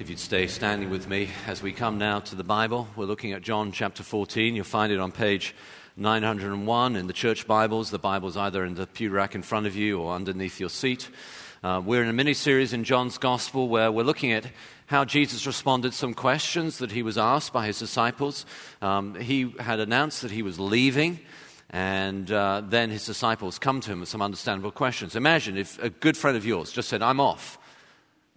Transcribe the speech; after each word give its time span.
If 0.00 0.08
you'd 0.08 0.20
stay 0.20 0.46
standing 0.46 0.90
with 0.90 1.08
me 1.08 1.28
as 1.48 1.60
we 1.60 1.72
come 1.72 1.98
now 1.98 2.20
to 2.20 2.36
the 2.36 2.44
Bible, 2.44 2.86
we're 2.94 3.06
looking 3.06 3.32
at 3.32 3.42
John 3.42 3.72
chapter 3.72 4.04
14. 4.04 4.54
You'll 4.54 4.64
find 4.64 4.92
it 4.92 5.00
on 5.00 5.10
page 5.10 5.56
901 5.96 6.94
in 6.94 7.08
the 7.08 7.12
church 7.12 7.48
Bibles. 7.48 7.90
The 7.90 7.98
Bible's 7.98 8.36
either 8.36 8.64
in 8.64 8.76
the 8.76 8.86
pew 8.86 9.10
rack 9.10 9.34
in 9.34 9.42
front 9.42 9.66
of 9.66 9.74
you 9.74 9.98
or 9.98 10.14
underneath 10.14 10.60
your 10.60 10.68
seat. 10.68 11.08
Uh, 11.64 11.82
we're 11.84 12.04
in 12.04 12.08
a 12.08 12.12
mini 12.12 12.32
series 12.32 12.72
in 12.72 12.84
John's 12.84 13.18
Gospel 13.18 13.68
where 13.68 13.90
we're 13.90 14.04
looking 14.04 14.30
at 14.30 14.46
how 14.86 15.04
Jesus 15.04 15.44
responded 15.48 15.90
to 15.90 15.98
some 15.98 16.14
questions 16.14 16.78
that 16.78 16.92
he 16.92 17.02
was 17.02 17.18
asked 17.18 17.52
by 17.52 17.66
his 17.66 17.80
disciples. 17.80 18.46
Um, 18.80 19.16
he 19.16 19.52
had 19.58 19.80
announced 19.80 20.22
that 20.22 20.30
he 20.30 20.42
was 20.42 20.60
leaving. 20.60 21.18
And 21.70 22.30
uh, 22.30 22.62
then 22.64 22.90
his 22.90 23.04
disciples 23.04 23.58
come 23.58 23.80
to 23.80 23.90
him 23.90 23.98
with 23.98 24.08
some 24.08 24.22
understandable 24.22 24.70
questions. 24.70 25.16
Imagine 25.16 25.58
if 25.58 25.76
a 25.82 25.90
good 25.90 26.16
friend 26.16 26.36
of 26.36 26.46
yours 26.46 26.70
just 26.70 26.88
said, 26.88 27.02
I'm 27.02 27.18
off. 27.18 27.58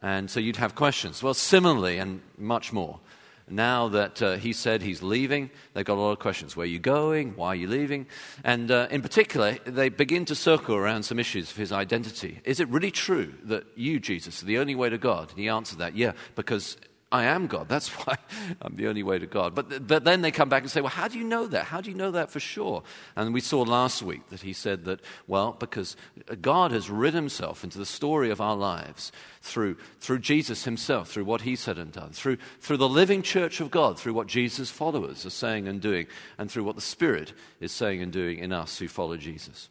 And 0.01 0.29
so 0.29 0.39
you'd 0.39 0.57
have 0.57 0.73
questions. 0.73 1.21
Well, 1.21 1.33
similarly, 1.33 1.99
and 1.99 2.21
much 2.37 2.73
more, 2.73 2.99
now 3.47 3.89
that 3.89 4.21
uh, 4.21 4.37
he 4.37 4.53
said 4.53 4.81
he's 4.81 5.03
leaving, 5.03 5.51
they've 5.73 5.85
got 5.85 5.97
a 5.97 6.01
lot 6.01 6.11
of 6.11 6.19
questions. 6.19 6.55
Where 6.55 6.63
are 6.63 6.67
you 6.67 6.79
going? 6.79 7.35
Why 7.35 7.49
are 7.49 7.55
you 7.55 7.67
leaving? 7.67 8.07
And 8.43 8.71
uh, 8.71 8.87
in 8.89 9.01
particular, 9.01 9.57
they 9.65 9.89
begin 9.89 10.25
to 10.25 10.35
circle 10.35 10.75
around 10.75 11.03
some 11.03 11.19
issues 11.19 11.51
of 11.51 11.57
his 11.57 11.71
identity. 11.71 12.39
Is 12.45 12.59
it 12.59 12.67
really 12.69 12.91
true 12.91 13.33
that 13.43 13.65
you, 13.75 13.99
Jesus, 13.99 14.41
are 14.41 14.45
the 14.45 14.57
only 14.57 14.73
way 14.73 14.89
to 14.89 14.97
God? 14.97 15.29
And 15.29 15.39
he 15.39 15.49
answered 15.49 15.79
that, 15.79 15.95
yeah, 15.95 16.13
because 16.35 16.77
I 17.11 17.25
am 17.25 17.47
God. 17.47 17.67
That's 17.67 17.89
why 18.05 18.17
I'm 18.61 18.75
the 18.75 18.87
only 18.87 19.03
way 19.03 19.19
to 19.19 19.27
God. 19.27 19.53
But, 19.53 19.85
but 19.87 20.03
then 20.03 20.21
they 20.21 20.31
come 20.31 20.49
back 20.49 20.63
and 20.63 20.71
say, 20.71 20.81
well, 20.81 20.89
how 20.89 21.07
do 21.07 21.17
you 21.17 21.25
know 21.25 21.45
that? 21.47 21.65
How 21.65 21.81
do 21.81 21.89
you 21.89 21.95
know 21.95 22.11
that 22.11 22.31
for 22.31 22.39
sure? 22.39 22.83
And 23.15 23.33
we 23.33 23.41
saw 23.41 23.61
last 23.61 24.01
week 24.01 24.29
that 24.29 24.41
he 24.41 24.53
said 24.53 24.85
that, 24.85 25.01
well, 25.27 25.55
because 25.59 25.97
God 26.41 26.71
has 26.71 26.89
written 26.89 27.21
himself 27.23 27.63
into 27.63 27.77
the 27.77 27.85
story 27.85 28.29
of 28.31 28.39
our 28.39 28.55
lives 28.55 29.11
through, 29.41 29.77
through 29.99 30.19
Jesus 30.19 30.63
himself, 30.63 31.09
through 31.09 31.25
what 31.25 31.41
he 31.41 31.55
said 31.55 31.77
and 31.77 31.91
done, 31.91 32.11
through, 32.11 32.37
through 32.61 32.77
the 32.77 32.89
living 32.89 33.21
church 33.21 33.59
of 33.59 33.71
God, 33.71 33.99
through 33.99 34.13
what 34.13 34.27
Jesus' 34.27 34.71
followers 34.71 35.25
are 35.25 35.31
saying 35.31 35.67
and 35.67 35.81
doing, 35.81 36.07
and 36.37 36.49
through 36.49 36.63
what 36.63 36.75
the 36.75 36.81
Spirit 36.81 37.33
is 37.59 37.71
saying 37.71 38.01
and 38.01 38.11
doing 38.11 38.39
in 38.39 38.53
us 38.53 38.77
who 38.77 38.87
follow 38.87 39.17
Jesus. 39.17 39.69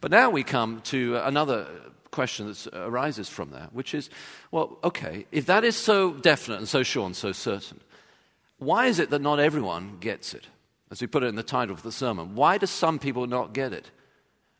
But 0.00 0.10
now 0.10 0.30
we 0.30 0.42
come 0.42 0.80
to 0.82 1.16
another 1.16 1.66
question 2.10 2.46
that 2.46 2.68
arises 2.74 3.28
from 3.28 3.50
that, 3.50 3.72
which 3.72 3.92
is 3.92 4.08
well, 4.52 4.78
okay, 4.84 5.26
if 5.32 5.46
that 5.46 5.64
is 5.64 5.76
so 5.76 6.12
definite 6.12 6.58
and 6.58 6.68
so 6.68 6.82
sure 6.82 7.06
and 7.06 7.16
so 7.16 7.32
certain, 7.32 7.80
why 8.58 8.86
is 8.86 8.98
it 8.98 9.10
that 9.10 9.20
not 9.20 9.40
everyone 9.40 9.98
gets 9.98 10.32
it? 10.32 10.46
As 10.90 11.00
we 11.00 11.08
put 11.08 11.24
it 11.24 11.26
in 11.26 11.34
the 11.34 11.42
title 11.42 11.74
of 11.74 11.82
the 11.82 11.90
sermon, 11.90 12.36
why 12.36 12.56
do 12.58 12.66
some 12.66 12.98
people 12.98 13.26
not 13.26 13.52
get 13.52 13.72
it? 13.72 13.90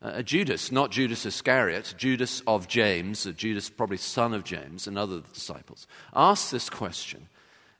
Uh, 0.02 0.20
Judas, 0.20 0.72
not 0.72 0.90
Judas 0.90 1.24
Iscariot, 1.24 1.94
Judas 1.96 2.42
of 2.46 2.68
James, 2.68 3.26
uh, 3.26 3.30
Judas 3.30 3.70
probably 3.70 3.96
son 3.96 4.34
of 4.34 4.44
James 4.44 4.86
and 4.86 4.98
other 4.98 5.22
disciples, 5.32 5.86
asks 6.14 6.50
this 6.50 6.68
question, 6.68 7.28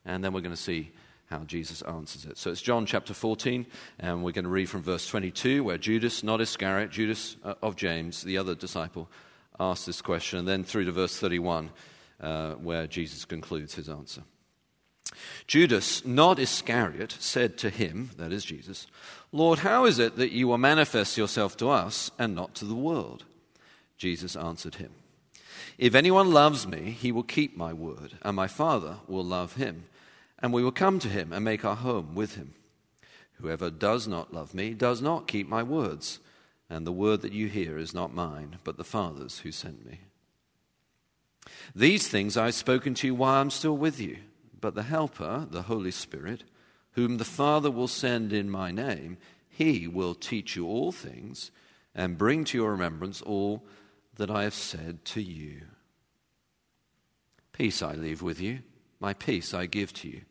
and 0.04 0.22
then 0.24 0.32
we're 0.32 0.40
going 0.40 0.54
to 0.54 0.56
see 0.56 0.92
how 1.34 1.44
Jesus 1.44 1.82
answers 1.82 2.24
it. 2.26 2.38
So 2.38 2.50
it's 2.52 2.62
John 2.62 2.86
chapter 2.86 3.12
14, 3.12 3.66
and 3.98 4.22
we're 4.22 4.30
going 4.30 4.44
to 4.44 4.50
read 4.50 4.68
from 4.68 4.82
verse 4.82 5.04
22, 5.08 5.64
where 5.64 5.78
Judas, 5.78 6.22
not 6.22 6.40
Iscariot, 6.40 6.92
Judas 6.92 7.36
uh, 7.42 7.54
of 7.60 7.74
James, 7.74 8.22
the 8.22 8.38
other 8.38 8.54
disciple, 8.54 9.10
asks 9.58 9.84
this 9.84 10.00
question, 10.00 10.38
and 10.38 10.46
then 10.46 10.62
through 10.62 10.84
to 10.84 10.92
verse 10.92 11.18
31, 11.18 11.70
uh, 12.20 12.52
where 12.52 12.86
Jesus 12.86 13.24
concludes 13.24 13.74
his 13.74 13.88
answer. 13.88 14.22
Judas, 15.48 16.04
not 16.04 16.38
Iscariot, 16.38 17.16
said 17.18 17.58
to 17.58 17.68
him, 17.70 18.10
that 18.16 18.32
is 18.32 18.44
Jesus, 18.44 18.86
Lord, 19.32 19.58
how 19.58 19.86
is 19.86 19.98
it 19.98 20.16
that 20.16 20.30
you 20.30 20.46
will 20.46 20.58
manifest 20.58 21.18
yourself 21.18 21.56
to 21.56 21.68
us 21.68 22.12
and 22.16 22.36
not 22.36 22.54
to 22.54 22.64
the 22.64 22.76
world? 22.76 23.24
Jesus 23.96 24.36
answered 24.36 24.76
him, 24.76 24.92
If 25.78 25.96
anyone 25.96 26.30
loves 26.30 26.64
me, 26.64 26.92
he 26.92 27.10
will 27.10 27.24
keep 27.24 27.56
my 27.56 27.72
word, 27.72 28.18
and 28.22 28.36
my 28.36 28.46
Father 28.46 28.98
will 29.08 29.24
love 29.24 29.54
him, 29.54 29.86
and 30.38 30.52
we 30.52 30.62
will 30.62 30.72
come 30.72 30.98
to 30.98 31.08
him 31.08 31.32
and 31.32 31.44
make 31.44 31.64
our 31.64 31.76
home 31.76 32.14
with 32.14 32.36
him. 32.36 32.54
Whoever 33.34 33.70
does 33.70 34.06
not 34.06 34.32
love 34.32 34.54
me 34.54 34.74
does 34.74 35.02
not 35.02 35.26
keep 35.26 35.48
my 35.48 35.62
words 35.62 36.20
and 36.70 36.86
the 36.86 36.92
word 36.92 37.22
that 37.22 37.32
you 37.32 37.48
hear 37.48 37.78
is 37.78 37.94
not 37.94 38.14
mine, 38.14 38.58
but 38.64 38.76
the 38.76 38.84
Father's 38.84 39.40
who 39.40 39.52
sent 39.52 39.84
me. 39.86 40.00
These 41.74 42.08
things 42.08 42.36
I 42.36 42.46
have 42.46 42.54
spoken 42.54 42.94
to 42.94 43.06
you 43.06 43.14
while 43.14 43.40
I'm 43.40 43.50
still 43.50 43.76
with 43.76 44.00
you, 44.00 44.18
but 44.60 44.74
the 44.74 44.84
Helper, 44.84 45.46
the 45.50 45.62
Holy 45.62 45.90
Spirit, 45.90 46.44
whom 46.92 47.18
the 47.18 47.24
Father 47.24 47.70
will 47.70 47.88
send 47.88 48.32
in 48.32 48.48
my 48.48 48.70
name, 48.70 49.18
he 49.48 49.86
will 49.86 50.14
teach 50.14 50.56
you 50.56 50.66
all 50.66 50.90
things 50.90 51.50
and 51.94 52.18
bring 52.18 52.44
to 52.44 52.58
your 52.58 52.72
remembrance 52.72 53.20
all 53.22 53.64
that 54.16 54.30
I 54.30 54.44
have 54.44 54.54
said 54.54 55.04
to 55.06 55.20
you. 55.20 55.62
Peace 57.52 57.82
I 57.82 57.92
leave 57.92 58.22
with 58.22 58.40
you, 58.40 58.60
my 59.04 59.12
peace 59.12 59.52
I 59.52 59.66
give 59.66 59.92
to 59.92 60.08
you. 60.08 60.22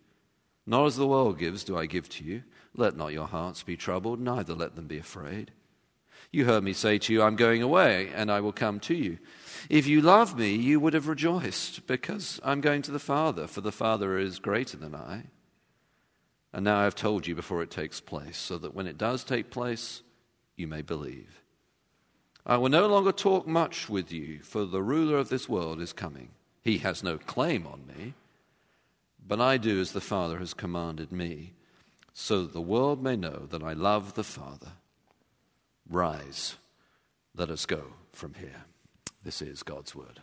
Not 0.66 0.88
as 0.88 0.96
the 0.96 1.06
world 1.06 1.38
gives, 1.38 1.64
do 1.64 1.78
I 1.78 1.86
give 1.86 2.10
to 2.10 2.24
you. 2.24 2.42
Let 2.76 2.98
not 2.98 3.14
your 3.14 3.28
hearts 3.28 3.62
be 3.62 3.78
troubled, 3.78 4.20
neither 4.20 4.56
let 4.56 4.76
them 4.76 4.88
be 4.88 4.98
afraid. 4.98 5.52
You 6.32 6.46
heard 6.46 6.64
me 6.64 6.74
say 6.74 6.98
to 6.98 7.14
you, 7.14 7.22
I'm 7.22 7.36
going 7.36 7.62
away, 7.62 8.10
and 8.16 8.32
I 8.32 8.40
will 8.40 8.52
come 8.52 8.80
to 8.80 8.96
you. 8.96 9.20
If 9.70 9.86
you 9.86 10.02
love 10.02 10.36
me, 10.36 10.56
you 10.56 10.80
would 10.80 10.96
have 10.96 11.08
rejoiced, 11.08 11.86
because 11.86 12.40
I'm 12.44 12.62
going 12.62 12.82
to 12.84 12.92
the 12.92 12.98
Father, 12.98 13.46
for 13.46 13.62
the 13.62 13.72
Father 13.72 14.18
is 14.18 14.40
greater 14.40 14.76
than 14.78 14.96
I. 14.96 15.26
And 16.52 16.66
now 16.66 16.80
I 16.80 16.86
have 16.86 16.96
told 16.96 17.28
you 17.28 17.36
before 17.36 17.62
it 17.62 17.70
takes 17.70 18.02
place, 18.02 18.38
so 18.38 18.58
that 18.58 18.74
when 18.74 18.88
it 18.88 18.98
does 18.98 19.24
take 19.24 19.52
place, 19.52 20.02
you 20.56 20.66
may 20.66 20.82
believe. 20.82 21.44
I 22.44 22.58
will 22.58 22.70
no 22.70 22.88
longer 22.88 23.12
talk 23.12 23.46
much 23.46 23.88
with 23.88 24.12
you, 24.12 24.40
for 24.42 24.66
the 24.66 24.82
ruler 24.82 25.20
of 25.20 25.30
this 25.30 25.48
world 25.48 25.80
is 25.80 25.94
coming. 25.94 26.30
He 26.64 26.80
has 26.80 27.04
no 27.04 27.20
claim 27.20 27.68
on 27.68 27.86
me, 27.86 28.16
but 29.28 29.40
I 29.40 29.58
do 29.58 29.80
as 29.80 29.92
the 29.92 30.02
Father 30.02 30.40
has 30.40 30.54
commanded 30.54 31.12
me, 31.12 31.54
so 32.14 32.44
that 32.44 32.54
the 32.54 32.62
world 32.62 33.02
may 33.02 33.16
know 33.16 33.48
that 33.50 33.64
I 33.64 33.74
love 33.74 34.14
the 34.14 34.24
Father. 34.24 34.74
Rise, 35.90 36.56
let 37.36 37.50
us 37.50 37.66
go 37.66 37.84
from 38.12 38.36
here. 38.36 38.66
This 39.24 39.42
is 39.42 39.64
God's 39.64 39.96
word. 39.96 40.22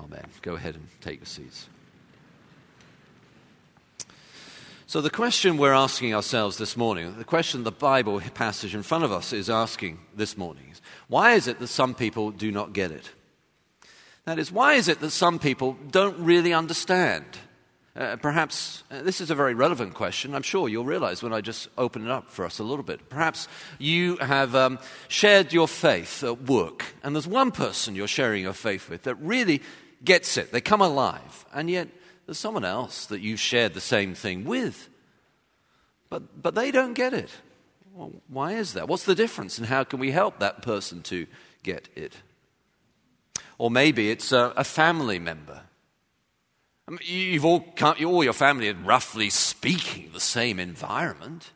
Amen. 0.00 0.26
Go 0.40 0.54
ahead 0.54 0.74
and 0.74 0.88
take 1.00 1.18
your 1.18 1.26
seats. 1.26 1.68
So, 4.86 5.00
the 5.00 5.10
question 5.10 5.56
we're 5.56 5.72
asking 5.72 6.14
ourselves 6.14 6.58
this 6.58 6.76
morning, 6.76 7.16
the 7.16 7.24
question 7.24 7.64
the 7.64 7.72
Bible 7.72 8.20
passage 8.34 8.74
in 8.74 8.82
front 8.82 9.04
of 9.04 9.12
us 9.12 9.32
is 9.32 9.48
asking 9.48 9.98
this 10.14 10.36
morning 10.36 10.64
is 10.70 10.82
why 11.08 11.32
is 11.32 11.48
it 11.48 11.58
that 11.60 11.68
some 11.68 11.94
people 11.94 12.30
do 12.30 12.50
not 12.52 12.72
get 12.72 12.90
it? 12.90 13.10
That 14.24 14.38
is, 14.38 14.52
why 14.52 14.74
is 14.74 14.88
it 14.88 15.00
that 15.00 15.10
some 15.10 15.38
people 15.38 15.76
don't 15.90 16.18
really 16.18 16.52
understand 16.52 17.24
uh, 17.94 18.16
perhaps 18.16 18.84
uh, 18.90 19.02
this 19.02 19.20
is 19.20 19.30
a 19.30 19.34
very 19.34 19.52
relevant 19.52 19.92
question. 19.94 20.34
I'm 20.34 20.42
sure 20.42 20.68
you'll 20.68 20.84
realize 20.84 21.22
when 21.22 21.34
I 21.34 21.42
just 21.42 21.68
open 21.76 22.06
it 22.06 22.10
up 22.10 22.30
for 22.30 22.46
us 22.46 22.58
a 22.58 22.64
little 22.64 22.84
bit. 22.84 23.10
Perhaps 23.10 23.48
you 23.78 24.16
have 24.16 24.54
um, 24.54 24.78
shared 25.08 25.52
your 25.52 25.68
faith 25.68 26.24
at 26.24 26.42
work, 26.42 26.94
and 27.02 27.14
there's 27.14 27.26
one 27.26 27.50
person 27.50 27.94
you're 27.94 28.08
sharing 28.08 28.42
your 28.42 28.54
faith 28.54 28.88
with 28.88 29.02
that 29.02 29.16
really 29.16 29.60
gets 30.02 30.38
it. 30.38 30.52
They 30.52 30.62
come 30.62 30.80
alive, 30.80 31.44
and 31.52 31.68
yet 31.68 31.88
there's 32.24 32.38
someone 32.38 32.64
else 32.64 33.06
that 33.06 33.20
you've 33.20 33.40
shared 33.40 33.74
the 33.74 33.80
same 33.80 34.14
thing 34.14 34.44
with, 34.44 34.88
but, 36.08 36.42
but 36.42 36.54
they 36.54 36.70
don't 36.70 36.94
get 36.94 37.12
it. 37.12 37.30
Well, 37.92 38.12
why 38.28 38.52
is 38.52 38.72
that? 38.72 38.88
What's 38.88 39.04
the 39.04 39.14
difference, 39.14 39.58
and 39.58 39.66
how 39.66 39.84
can 39.84 39.98
we 39.98 40.12
help 40.12 40.38
that 40.38 40.62
person 40.62 41.02
to 41.02 41.26
get 41.62 41.90
it? 41.94 42.14
Or 43.58 43.70
maybe 43.70 44.10
it's 44.10 44.32
a, 44.32 44.54
a 44.56 44.64
family 44.64 45.18
member 45.18 45.60
I 46.88 46.90
mean, 46.90 47.00
you've 47.02 47.44
all, 47.44 47.64
all 47.80 48.24
your 48.24 48.32
family 48.32 48.68
are 48.68 48.74
roughly 48.74 49.30
speaking 49.30 50.10
the 50.12 50.20
same 50.20 50.58
environment. 50.58 51.52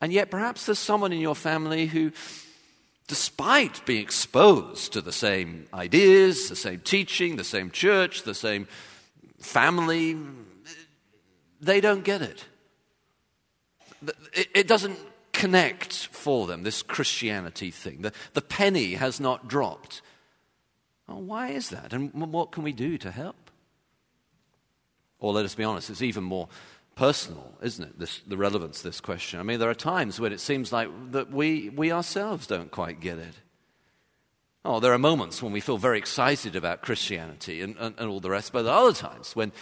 And 0.00 0.12
yet, 0.12 0.30
perhaps 0.30 0.66
there's 0.66 0.78
someone 0.78 1.12
in 1.12 1.20
your 1.20 1.34
family 1.34 1.86
who, 1.86 2.12
despite 3.06 3.84
being 3.86 4.02
exposed 4.02 4.92
to 4.92 5.00
the 5.00 5.12
same 5.12 5.66
ideas, 5.72 6.48
the 6.48 6.56
same 6.56 6.80
teaching, 6.80 7.36
the 7.36 7.44
same 7.44 7.70
church, 7.70 8.22
the 8.22 8.34
same 8.34 8.68
family, 9.38 10.16
they 11.60 11.80
don't 11.80 12.04
get 12.04 12.22
it. 12.22 12.44
It 14.54 14.66
doesn't 14.66 14.98
connect 15.32 16.06
for 16.06 16.46
them, 16.46 16.62
this 16.62 16.82
Christianity 16.82 17.70
thing. 17.70 18.02
The, 18.02 18.12
the 18.34 18.40
penny 18.42 18.94
has 18.94 19.20
not 19.20 19.48
dropped. 19.48 20.02
Well, 21.06 21.22
why 21.22 21.48
is 21.48 21.70
that? 21.70 21.92
And 21.92 22.12
what 22.32 22.52
can 22.52 22.62
we 22.62 22.72
do 22.72 22.96
to 22.98 23.10
help? 23.10 23.49
Or 25.20 25.32
let 25.32 25.44
us 25.44 25.54
be 25.54 25.64
honest, 25.64 25.90
it's 25.90 26.02
even 26.02 26.24
more 26.24 26.48
personal, 26.96 27.54
isn't 27.62 27.84
it? 27.84 27.98
This, 27.98 28.20
the 28.26 28.36
relevance 28.36 28.78
of 28.78 28.84
this 28.84 29.00
question. 29.00 29.38
I 29.38 29.42
mean, 29.42 29.60
there 29.60 29.70
are 29.70 29.74
times 29.74 30.18
when 30.18 30.32
it 30.32 30.40
seems 30.40 30.72
like 30.72 30.88
that 31.12 31.30
we, 31.30 31.68
we 31.70 31.92
ourselves 31.92 32.46
don't 32.46 32.70
quite 32.70 33.00
get 33.00 33.18
it. 33.18 33.34
Oh, 34.64 34.80
there 34.80 34.92
are 34.92 34.98
moments 34.98 35.42
when 35.42 35.52
we 35.52 35.60
feel 35.60 35.78
very 35.78 35.98
excited 35.98 36.56
about 36.56 36.82
Christianity 36.82 37.62
and, 37.62 37.76
and, 37.78 37.94
and 37.98 38.10
all 38.10 38.20
the 38.20 38.28
rest, 38.30 38.52
but 38.52 38.62
there 38.62 38.72
are 38.72 38.82
other 38.82 38.92
times 38.92 39.34
when, 39.34 39.52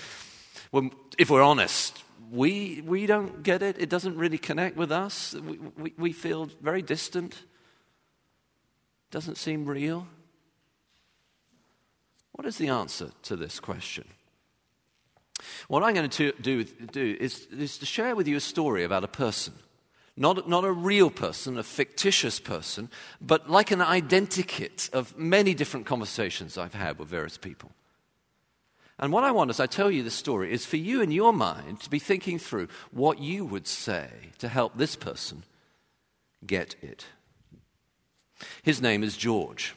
when 0.71 0.91
if 1.17 1.31
we're 1.31 1.43
honest, 1.43 2.03
we, 2.31 2.83
we 2.85 3.07
don't 3.07 3.43
get 3.43 3.63
it. 3.63 3.79
It 3.79 3.89
doesn't 3.89 4.17
really 4.17 4.39
connect 4.39 4.77
with 4.77 4.91
us. 4.91 5.35
We, 5.35 5.59
we, 5.77 5.95
we 5.97 6.13
feel 6.13 6.51
very 6.61 6.83
distant. 6.83 7.37
Doesn't 9.11 9.37
seem 9.37 9.65
real. 9.65 10.09
What 12.33 12.47
is 12.47 12.59
the 12.59 12.69
answer 12.69 13.11
to 13.23 13.37
this 13.37 13.61
question? 13.61 14.05
What 15.69 15.83
I'm 15.83 15.95
going 15.95 16.09
to 16.09 16.33
do, 16.33 16.65
do 16.65 17.17
is, 17.21 17.47
is 17.47 17.79
to 17.79 17.87
share 17.87 18.15
with 18.15 18.29
you 18.29 18.37
a 18.37 18.41
story 18.41 18.85
about 18.85 19.05
a 19.05 19.09
person. 19.09 19.55
Not, 20.17 20.49
not 20.49 20.65
a 20.65 20.73
real 20.73 21.11
person, 21.11 21.59
a 21.59 21.63
fictitious 21.63 22.41
person, 22.41 22.91
but 23.21 23.49
like 23.49 23.71
an 23.71 23.79
identikit 23.79 24.91
of 24.91 25.17
many 25.17 25.55
different 25.55 25.87
conversations 25.87 26.59
I've 26.59 26.75
had 26.75 26.99
with 26.99 27.09
various 27.09 27.39
people. 27.39 27.71
And 28.99 29.13
what 29.13 29.23
I 29.23 29.31
want 29.31 29.51
as 29.51 29.61
I 29.61 29.67
tell 29.67 29.93
you 29.93 30.03
this 30.03 30.15
story 30.15 30.53
is 30.53 30.67
for 30.67 30.77
you 30.77 31.01
in 31.03 31.13
your 31.13 31.33
mind 31.33 31.81
to 31.83 31.91
be 31.91 32.01
thinking 32.01 32.41
through 32.41 32.67
what 32.91 33.21
you 33.21 33.45
would 33.45 33.69
say 33.69 34.09
to 34.39 34.49
help 34.49 34.77
this 34.77 34.97
person 34.97 35.45
get 36.45 36.75
it. 36.83 37.07
His 38.63 38.83
name 38.83 39.05
is 39.05 39.17
George. 39.17 39.77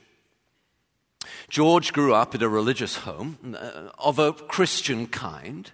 George 1.52 1.92
grew 1.92 2.14
up 2.14 2.34
in 2.34 2.42
a 2.42 2.48
religious 2.48 2.96
home 2.96 3.58
uh, 3.60 3.90
of 4.00 4.20
a 4.20 4.32
Christian 4.32 5.06
kind. 5.06 5.70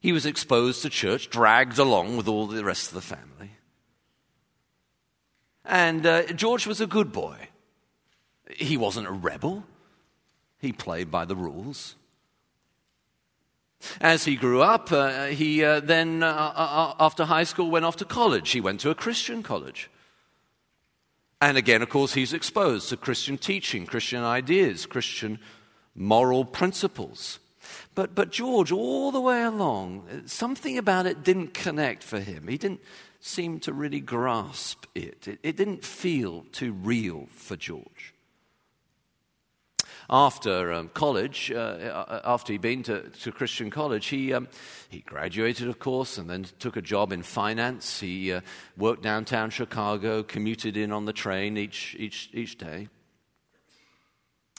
He 0.00 0.10
was 0.10 0.26
exposed 0.26 0.82
to 0.82 0.90
church, 0.90 1.30
dragged 1.30 1.78
along 1.78 2.16
with 2.16 2.26
all 2.26 2.48
the 2.48 2.64
rest 2.64 2.88
of 2.88 2.94
the 2.94 3.00
family. 3.00 3.52
And 5.64 6.04
uh, 6.04 6.24
George 6.32 6.66
was 6.66 6.80
a 6.80 6.88
good 6.88 7.12
boy. 7.12 7.36
He 8.56 8.76
wasn't 8.76 9.06
a 9.06 9.12
rebel, 9.12 9.62
he 10.58 10.72
played 10.72 11.08
by 11.08 11.24
the 11.24 11.36
rules. 11.36 11.94
As 14.00 14.24
he 14.24 14.34
grew 14.34 14.60
up, 14.60 14.90
uh, 14.90 15.26
he 15.26 15.62
uh, 15.62 15.78
then, 15.78 16.24
uh, 16.24 16.52
uh, 16.56 16.94
after 16.98 17.26
high 17.26 17.44
school, 17.44 17.70
went 17.70 17.84
off 17.84 17.94
to 17.98 18.04
college. 18.04 18.50
He 18.50 18.60
went 18.60 18.80
to 18.80 18.90
a 18.90 18.96
Christian 18.96 19.44
college. 19.44 19.88
And 21.40 21.56
again, 21.56 21.82
of 21.82 21.88
course, 21.88 22.14
he's 22.14 22.34
exposed 22.34 22.90
to 22.90 22.96
Christian 22.96 23.38
teaching, 23.38 23.86
Christian 23.86 24.22
ideas, 24.22 24.84
Christian 24.84 25.38
moral 25.94 26.44
principles. 26.44 27.38
But, 27.94 28.14
but 28.14 28.30
George, 28.30 28.72
all 28.72 29.10
the 29.10 29.20
way 29.20 29.42
along, 29.42 30.22
something 30.26 30.76
about 30.76 31.06
it 31.06 31.24
didn't 31.24 31.54
connect 31.54 32.02
for 32.02 32.20
him. 32.20 32.48
He 32.48 32.58
didn't 32.58 32.80
seem 33.20 33.60
to 33.60 33.72
really 33.72 34.00
grasp 34.00 34.86
it. 34.94 35.26
It, 35.28 35.38
it 35.42 35.56
didn't 35.56 35.84
feel 35.84 36.44
too 36.52 36.72
real 36.72 37.28
for 37.34 37.56
George. 37.56 38.14
After 40.12 40.72
um, 40.72 40.88
college, 40.88 41.52
uh, 41.52 41.58
uh 41.58 42.20
after 42.24 42.52
he'd 42.52 42.60
been 42.60 42.82
to, 42.82 43.08
to 43.22 43.30
Christian 43.30 43.70
college, 43.70 44.06
he, 44.06 44.32
um, 44.32 44.48
he 44.88 45.00
graduated, 45.00 45.68
of 45.68 45.78
course, 45.78 46.18
and 46.18 46.28
then 46.28 46.46
took 46.58 46.76
a 46.76 46.82
job 46.82 47.12
in 47.12 47.22
finance. 47.22 48.00
He 48.00 48.32
uh, 48.32 48.40
worked 48.76 49.04
downtown 49.04 49.50
Chicago, 49.50 50.24
commuted 50.24 50.76
in 50.76 50.90
on 50.90 51.04
the 51.04 51.12
train 51.12 51.56
each, 51.56 51.94
each, 51.96 52.28
each 52.32 52.58
day. 52.58 52.88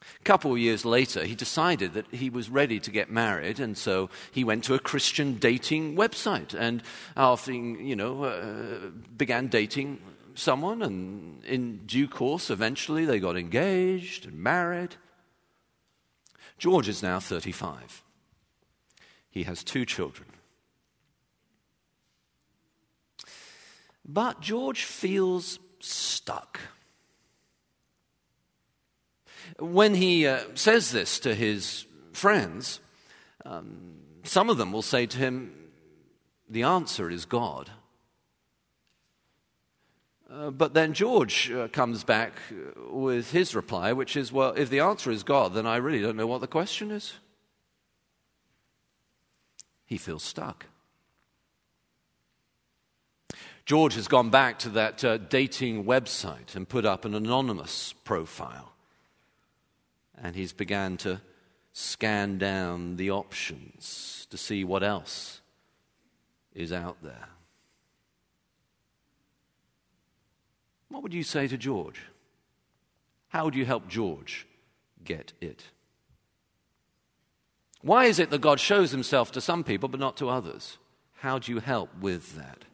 A 0.02 0.24
couple 0.24 0.54
of 0.54 0.58
years 0.58 0.86
later, 0.86 1.26
he 1.26 1.36
decided 1.36 1.94
that 1.94 2.06
he 2.12 2.30
was 2.30 2.50
ready 2.50 2.80
to 2.80 2.90
get 2.90 3.12
married, 3.12 3.60
and 3.60 3.78
so 3.78 4.10
he 4.32 4.46
went 4.46 4.64
to 4.64 4.74
a 4.74 4.80
Christian 4.80 5.36
dating 5.36 5.98
website 5.98 6.54
and 6.54 6.82
after, 7.18 7.52
you 7.52 7.98
know, 7.98 8.24
uh, 8.24 8.90
began 9.18 9.48
dating 9.48 10.00
someone, 10.34 10.82
and 10.82 11.44
in 11.44 11.86
due 11.86 12.08
course, 12.08 12.50
eventually, 12.50 13.04
they 13.04 13.20
got 13.20 13.36
engaged 13.36 14.26
and 14.26 14.40
married. 14.40 14.96
George 16.62 16.88
is 16.88 17.02
now 17.02 17.20
35. 17.20 18.04
He 19.32 19.42
has 19.46 19.64
two 19.64 19.84
children. 19.84 20.30
But 24.06 24.42
George 24.42 24.84
feels 24.84 25.58
stuck. 25.80 26.60
When 29.58 29.96
he 29.96 30.28
uh, 30.28 30.42
says 30.54 30.92
this 30.92 31.18
to 31.22 31.34
his 31.34 31.88
friends, 32.14 32.80
um, 33.44 33.96
some 34.24 34.52
of 34.52 34.60
them 34.60 34.72
will 34.72 34.84
say 34.84 35.08
to 35.08 35.18
him, 35.18 35.52
The 36.48 36.62
answer 36.62 37.10
is 37.10 37.26
God. 37.26 37.72
Uh, 40.32 40.50
but 40.50 40.74
then 40.74 40.94
George 40.94 41.52
uh, 41.52 41.68
comes 41.68 42.04
back 42.04 42.34
with 42.90 43.32
his 43.32 43.54
reply, 43.54 43.92
which 43.92 44.16
is, 44.16 44.32
Well, 44.32 44.54
if 44.56 44.70
the 44.70 44.80
answer 44.80 45.12
is 45.12 45.24
God, 45.24 45.54
then 45.54 45.68
I 45.68 45.78
really 45.78 46.02
don't 46.02 46.16
know 46.16 46.28
what 46.28 46.42
the 46.42 46.48
question 46.48 46.92
is. 46.92 47.14
He 49.86 49.98
feels 49.98 50.24
stuck. 50.24 50.68
George 53.66 53.96
has 53.96 54.08
gone 54.08 54.30
back 54.30 54.60
to 54.60 54.70
that 54.70 55.04
uh, 55.04 55.18
dating 55.18 55.84
website 55.84 56.56
and 56.56 56.68
put 56.68 56.86
up 56.86 57.06
an 57.06 57.14
anonymous 57.14 57.94
profile 58.06 58.72
and 60.22 60.36
he's 60.36 60.54
began 60.54 60.98
to 60.98 61.20
scan 61.74 62.38
down 62.38 62.96
the 62.98 63.12
options 63.12 64.28
to 64.30 64.38
see 64.38 64.64
what 64.64 64.84
else 64.84 65.42
is 66.54 66.72
out 66.72 66.98
there. 67.02 67.30
What 70.92 71.04
would 71.04 71.14
you 71.14 71.24
say 71.24 71.48
to 71.48 71.58
George? 71.58 72.02
How 73.30 73.46
would 73.46 73.56
you 73.56 73.66
help 73.66 73.88
George 73.88 74.46
get 75.04 75.34
it? 75.40 75.64
Why 77.82 78.06
is 78.06 78.20
it 78.20 78.30
that 78.30 78.42
God 78.42 78.60
shows 78.60 78.92
himself 78.92 79.32
to 79.32 79.42
some 79.42 79.64
people 79.64 79.90
but 79.90 80.00
not 80.00 80.18
to 80.18 80.30
others? 80.30 80.78
How 81.20 81.40
do 81.40 81.52
you 81.52 81.60
help 81.60 81.90
with 82.00 82.36
that? 82.36 82.66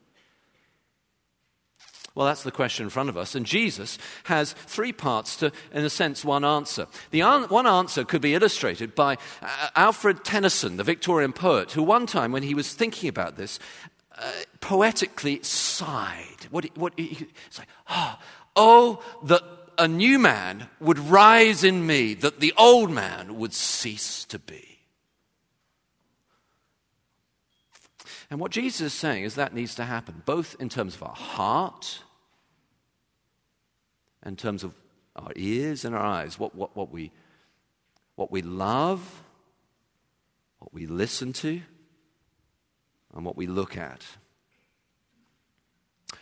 Well, 2.17 2.25
that's 2.25 2.41
the 2.41 2.51
question 2.51 2.83
in 2.83 2.89
front 2.89 3.09
of 3.09 3.17
us. 3.17 3.35
And 3.35 3.45
Jesus 3.45 3.99
has 4.23 4.53
three 4.53 4.91
parts 4.91 5.37
to, 5.37 5.51
in 5.71 5.85
a 5.85 5.89
sense, 5.89 6.25
one 6.25 6.43
answer. 6.43 6.87
The 7.11 7.21
one 7.21 7.67
answer 7.67 8.03
could 8.03 8.23
be 8.23 8.33
illustrated 8.33 8.95
by 8.95 9.17
uh, 9.39 9.67
Alfred 9.75 10.25
Tennyson, 10.25 10.77
the 10.77 10.83
Victorian 10.83 11.31
poet, 11.31 11.73
who 11.73 11.83
one 11.83 12.07
time, 12.07 12.31
when 12.31 12.41
he 12.41 12.55
was 12.55 12.73
thinking 12.73 13.07
about 13.07 13.37
this, 13.37 13.59
poetically 14.59 15.41
sighed. 15.43 16.47
What, 16.49 16.65
what, 16.77 16.93
he, 16.97 17.27
like, 17.57 17.67
oh, 17.89 18.19
oh, 18.55 19.03
that 19.23 19.43
a 19.77 19.87
new 19.87 20.17
man 20.19 20.67
would 20.79 20.97
rise 20.97 21.63
in 21.63 21.85
me, 21.85 22.13
that 22.15 22.39
the 22.39 22.53
old 22.57 22.91
man 22.91 23.37
would 23.37 23.53
cease 23.53 24.25
to 24.25 24.39
be. 24.39 24.63
And 28.29 28.39
what 28.39 28.51
Jesus 28.51 28.81
is 28.81 28.93
saying 28.93 29.23
is 29.23 29.35
that 29.35 29.53
needs 29.53 29.75
to 29.75 29.85
happen, 29.85 30.23
both 30.25 30.55
in 30.59 30.67
terms 30.67 30.95
of 30.95 31.03
our 31.03 31.15
heart 31.15 32.01
in 34.27 34.35
terms 34.35 34.63
of 34.63 34.73
our 35.15 35.31
ears 35.35 35.85
and 35.85 35.95
our 35.95 36.01
eyes, 36.01 36.37
what, 36.37 36.53
what, 36.53 36.75
what, 36.75 36.91
we, 36.91 37.11
what 38.15 38.31
we 38.31 38.41
love, 38.41 39.23
what 40.59 40.73
we 40.73 40.85
listen 40.85 41.33
to, 41.33 41.61
and 43.17 43.25
what 43.25 43.35
we 43.35 43.47
look 43.47 43.75
at. 43.75 44.05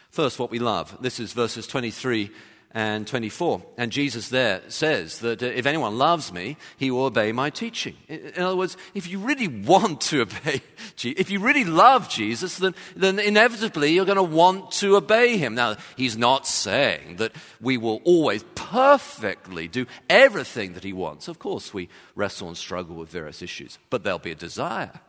First, 0.09 0.39
what 0.39 0.49
we 0.49 0.59
love. 0.59 0.97
This 1.01 1.19
is 1.19 1.33
verses 1.33 1.67
23 1.67 2.31
and 2.71 3.07
24. 3.07 3.61
And 3.77 3.91
Jesus 3.91 4.29
there 4.29 4.61
says 4.69 5.19
that 5.19 5.43
uh, 5.43 5.45
if 5.45 5.65
anyone 5.65 5.97
loves 5.97 6.31
me, 6.31 6.57
he 6.77 6.91
will 6.91 7.05
obey 7.05 7.31
my 7.31 7.49
teaching. 7.49 7.95
In 8.07 8.41
other 8.41 8.55
words, 8.55 8.75
if 8.93 9.07
you 9.09 9.19
really 9.19 9.47
want 9.47 10.01
to 10.01 10.21
obey, 10.23 10.61
if 11.03 11.29
you 11.29 11.39
really 11.39 11.65
love 11.65 12.09
Jesus, 12.09 12.57
then, 12.57 12.75
then 12.95 13.19
inevitably 13.19 13.93
you're 13.93 14.05
going 14.05 14.15
to 14.17 14.23
want 14.23 14.71
to 14.71 14.95
obey 14.95 15.37
him. 15.37 15.55
Now, 15.55 15.75
he's 15.97 16.17
not 16.17 16.47
saying 16.47 17.17
that 17.17 17.33
we 17.61 17.77
will 17.77 18.01
always 18.05 18.43
perfectly 18.55 19.67
do 19.67 19.85
everything 20.09 20.73
that 20.73 20.83
he 20.83 20.93
wants. 20.93 21.27
Of 21.27 21.39
course, 21.39 21.73
we 21.73 21.89
wrestle 22.15 22.49
and 22.49 22.57
struggle 22.57 22.95
with 22.95 23.09
various 23.09 23.41
issues, 23.41 23.79
but 23.89 24.03
there'll 24.03 24.19
be 24.19 24.31
a 24.31 24.35
desire. 24.35 25.01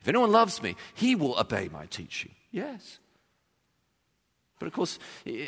If 0.00 0.08
anyone 0.08 0.32
loves 0.32 0.62
me, 0.62 0.76
he 0.94 1.14
will 1.14 1.38
obey 1.38 1.68
my 1.72 1.86
teaching. 1.86 2.32
Yes. 2.50 2.98
But 4.58 4.66
of 4.66 4.72
course, 4.72 4.98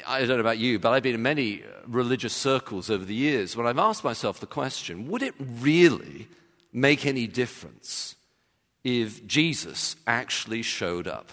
I 0.07 0.21
don't 0.21 0.29
know 0.29 0.41
about 0.41 0.59
you, 0.59 0.79
but 0.79 0.93
I've 0.93 1.03
been 1.03 1.17
in 1.17 1.23
many 1.23 1.63
uh, 1.63 1.67
religious 1.87 2.33
circles 2.33 2.91
over 2.91 3.05
the 3.05 3.15
years 3.15 3.57
when 3.57 3.67
I've 3.67 3.79
asked 3.79 4.05
myself 4.05 4.39
the 4.39 4.47
question 4.47 5.09
would 5.09 5.23
it 5.23 5.35
really 5.39 6.29
make 6.73 7.05
any 7.05 7.27
difference 7.27 8.15
if 8.85 9.27
Jesus 9.27 9.97
actually 10.07 10.63
showed 10.63 11.09
up? 11.09 11.33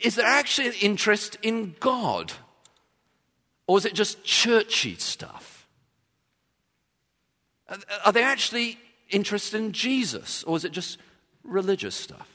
Is 0.00 0.14
there 0.14 0.26
actually 0.26 0.68
an 0.68 0.74
interest 0.80 1.36
in 1.42 1.74
God? 1.80 2.32
Or 3.66 3.78
is 3.78 3.84
it 3.84 3.94
just 3.94 4.24
churchy 4.24 4.96
stuff? 4.96 5.66
Are 8.04 8.12
they 8.12 8.22
actually 8.22 8.78
interested 9.12 9.58
in 9.58 9.72
Jesus? 9.72 10.42
Or 10.44 10.56
is 10.56 10.64
it 10.64 10.72
just 10.72 10.98
religious 11.44 11.94
stuff? 11.94 12.28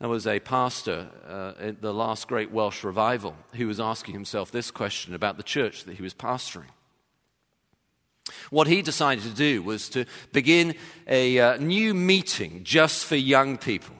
There 0.00 0.08
was 0.08 0.26
a 0.26 0.40
pastor 0.40 1.08
uh, 1.28 1.52
at 1.60 1.82
the 1.82 1.92
last 1.92 2.26
great 2.26 2.50
Welsh 2.50 2.84
revival 2.84 3.36
who 3.54 3.66
was 3.66 3.78
asking 3.78 4.14
himself 4.14 4.50
this 4.50 4.70
question 4.70 5.14
about 5.14 5.36
the 5.36 5.42
church 5.42 5.84
that 5.84 5.96
he 5.96 6.02
was 6.02 6.14
pastoring. 6.14 6.70
What 8.48 8.66
he 8.66 8.80
decided 8.80 9.24
to 9.24 9.30
do 9.30 9.62
was 9.62 9.90
to 9.90 10.06
begin 10.32 10.74
a 11.06 11.38
uh, 11.38 11.56
new 11.58 11.92
meeting 11.92 12.64
just 12.64 13.04
for 13.04 13.16
young 13.16 13.58
people. 13.58 13.96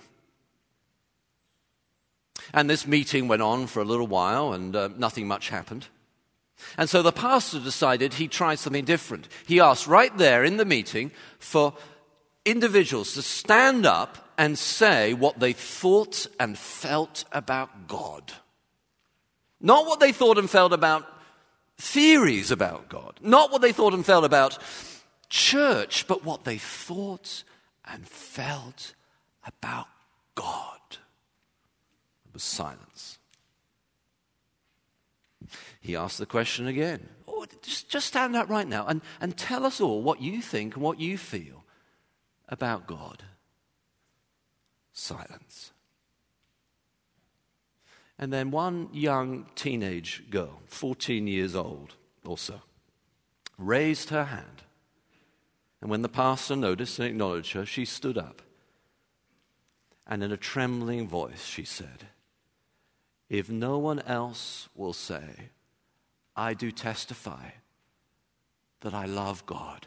And 2.54 2.68
this 2.68 2.86
meeting 2.86 3.28
went 3.28 3.42
on 3.42 3.66
for 3.66 3.80
a 3.80 3.84
little 3.84 4.06
while, 4.06 4.52
and 4.52 4.74
uh, 4.74 4.88
nothing 4.96 5.28
much 5.28 5.50
happened. 5.50 5.86
And 6.76 6.88
so 6.88 7.02
the 7.02 7.12
pastor 7.12 7.60
decided 7.60 8.14
he'd 8.14 8.30
try 8.30 8.54
something 8.54 8.84
different. 8.84 9.28
He 9.46 9.60
asked 9.60 9.86
right 9.86 10.16
there 10.16 10.44
in 10.44 10.56
the 10.56 10.64
meeting 10.64 11.10
for 11.38 11.74
individuals 12.44 13.14
to 13.14 13.22
stand 13.22 13.86
up 13.86 14.32
and 14.38 14.58
say 14.58 15.12
what 15.12 15.38
they 15.38 15.52
thought 15.52 16.26
and 16.38 16.56
felt 16.56 17.24
about 17.32 17.86
God. 17.86 18.32
Not 19.60 19.86
what 19.86 20.00
they 20.00 20.12
thought 20.12 20.38
and 20.38 20.48
felt 20.48 20.72
about 20.72 21.06
theories 21.76 22.50
about 22.50 22.88
God. 22.88 23.18
Not 23.20 23.52
what 23.52 23.62
they 23.62 23.72
thought 23.72 23.94
and 23.94 24.04
felt 24.04 24.24
about 24.24 24.58
church, 25.28 26.06
but 26.06 26.24
what 26.24 26.44
they 26.44 26.58
thought 26.58 27.44
and 27.84 28.06
felt 28.06 28.94
about 29.46 29.88
God. 30.34 30.80
There 30.90 32.32
was 32.32 32.42
silence. 32.42 33.18
He 35.80 35.96
asked 35.96 36.18
the 36.18 36.26
question 36.26 36.66
again. 36.66 37.08
Oh, 37.26 37.46
just, 37.62 37.88
just 37.88 38.06
stand 38.06 38.36
up 38.36 38.48
right 38.50 38.68
now 38.68 38.86
and, 38.86 39.00
and 39.20 39.36
tell 39.36 39.64
us 39.64 39.80
all 39.80 40.02
what 40.02 40.20
you 40.20 40.42
think 40.42 40.74
and 40.74 40.82
what 40.82 41.00
you 41.00 41.16
feel 41.16 41.64
about 42.48 42.86
God. 42.86 43.24
Silence. 44.92 45.72
And 48.18 48.30
then 48.30 48.50
one 48.50 48.90
young 48.92 49.46
teenage 49.54 50.24
girl, 50.28 50.60
14 50.66 51.26
years 51.26 51.54
old 51.54 51.94
or 52.24 52.36
so, 52.36 52.60
raised 53.56 54.10
her 54.10 54.24
hand. 54.24 54.62
And 55.80 55.88
when 55.88 56.02
the 56.02 56.08
pastor 56.10 56.56
noticed 56.56 56.98
and 56.98 57.08
acknowledged 57.08 57.54
her, 57.54 57.64
she 57.64 57.86
stood 57.86 58.18
up. 58.18 58.42
And 60.06 60.22
in 60.22 60.32
a 60.32 60.36
trembling 60.36 61.08
voice, 61.08 61.46
she 61.46 61.64
said, 61.64 62.08
If 63.30 63.48
no 63.48 63.78
one 63.78 64.00
else 64.00 64.68
will 64.74 64.92
say, 64.92 65.48
I 66.40 66.54
do 66.54 66.72
testify 66.72 67.50
that 68.80 68.94
I 68.94 69.04
love 69.04 69.44
God 69.44 69.86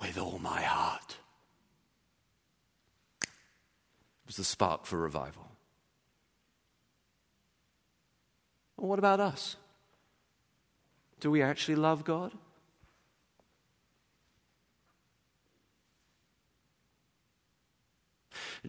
with 0.00 0.16
all 0.16 0.38
my 0.38 0.62
heart. 0.62 1.16
It 3.20 3.28
was 4.28 4.36
the 4.36 4.44
spark 4.44 4.86
for 4.86 4.96
revival. 4.96 5.48
Well, 8.76 8.90
what 8.90 9.00
about 9.00 9.18
us? 9.18 9.56
Do 11.18 11.32
we 11.32 11.42
actually 11.42 11.74
love 11.74 12.04
God? 12.04 12.30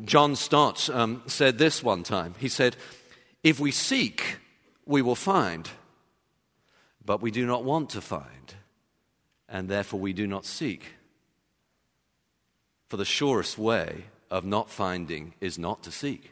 John 0.03 0.35
Stott 0.35 0.89
um, 0.89 1.21
said 1.27 1.59
this 1.59 1.83
one 1.83 2.01
time. 2.01 2.33
He 2.39 2.49
said, 2.49 2.75
If 3.43 3.59
we 3.59 3.69
seek, 3.69 4.37
we 4.87 5.03
will 5.03 5.15
find, 5.15 5.69
but 7.05 7.21
we 7.21 7.31
do 7.31 7.45
not 7.45 7.63
want 7.63 7.89
to 7.91 8.01
find, 8.01 8.55
and 9.49 9.67
therefore 9.67 9.99
we 9.99 10.13
do 10.13 10.27
not 10.27 10.45
seek. 10.45 10.93
For 12.87 12.97
the 12.97 13.05
surest 13.05 13.57
way 13.57 14.05
of 14.29 14.45
not 14.45 14.69
finding 14.69 15.33
is 15.39 15.57
not 15.57 15.83
to 15.83 15.91
seek. 15.91 16.31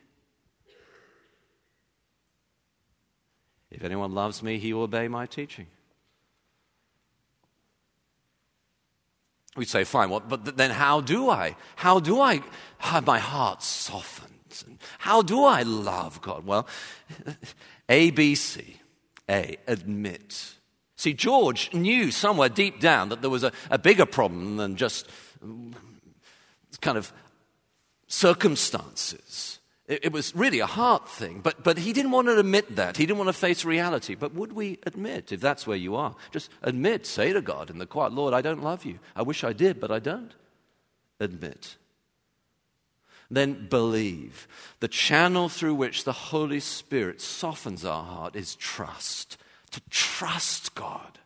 If 3.72 3.84
anyone 3.84 4.14
loves 4.14 4.42
me, 4.42 4.58
he 4.58 4.74
will 4.74 4.84
obey 4.84 5.08
my 5.08 5.26
teaching. 5.26 5.68
We 9.56 9.66
say, 9.66 9.84
fine, 9.84 10.10
well, 10.10 10.22
but 10.22 10.58
then 10.58 10.72
how 10.72 11.02
do 11.02 11.30
I? 11.30 11.56
How 11.76 12.00
do 12.00 12.22
I 12.22 12.42
have 12.78 13.06
my 13.06 13.20
heart 13.20 13.62
softened? 13.64 14.34
And 14.66 14.80
How 15.00 15.22
do 15.22 15.44
I 15.44 15.64
love 15.64 16.22
God? 16.22 16.46
Well, 16.46 16.68
A, 17.90 18.12
B, 18.12 18.36
C. 18.36 18.78
A, 19.30 19.58
admit. 19.68 20.56
See, 21.00 21.14
George 21.14 21.74
knew 21.74 22.12
somewhere 22.12 22.50
deep 22.50 22.82
down 22.82 23.08
that 23.08 23.22
there 23.22 23.30
was 23.30 23.46
a, 23.46 23.54
a 23.72 23.78
bigger 23.78 24.06
problem 24.06 24.58
than 24.58 24.76
just 24.76 25.08
mm, 25.42 25.74
kind 26.82 26.98
of 26.98 27.14
circumstances. 28.08 29.60
It, 29.88 30.04
it 30.04 30.12
was 30.12 30.36
really 30.36 30.60
a 30.60 30.66
heart 30.66 31.08
thing, 31.08 31.40
but, 31.40 31.64
but 31.64 31.78
he 31.78 31.94
didn't 31.94 32.12
want 32.12 32.28
to 32.28 32.38
admit 32.38 32.76
that. 32.76 32.98
He 32.98 33.06
didn't 33.06 33.18
want 33.18 33.30
to 33.30 33.34
face 33.34 33.64
reality. 33.64 34.16
But 34.16 34.34
would 34.34 34.52
we 34.52 34.78
admit, 34.86 35.32
if 35.32 35.40
that's 35.40 35.66
where 35.66 35.78
you 35.78 35.96
are, 35.96 36.18
just 36.32 36.52
admit, 36.64 37.06
say 37.06 37.32
to 37.32 37.42
God 37.42 37.70
in 37.70 37.78
the 37.78 37.86
quiet, 37.86 38.12
Lord, 38.12 38.34
I 38.34 38.42
don't 38.42 38.62
love 38.62 38.84
you. 38.84 39.00
I 39.16 39.22
wish 39.22 39.46
I 39.46 39.54
did, 39.54 39.80
but 39.80 39.92
I 39.92 40.00
don't. 40.00 40.34
Admit. 41.22 41.78
Then 43.32 43.70
believe. 43.70 44.50
The 44.82 44.90
channel 44.90 45.48
through 45.48 45.76
which 45.76 46.04
the 46.04 46.12
Holy 46.12 46.60
Spirit 46.60 47.22
softens 47.22 47.86
our 47.86 48.04
heart 48.04 48.36
is 48.36 48.56
trust. 48.56 49.38
To 49.72 49.82
trust 49.90 50.76
God 50.76 51.20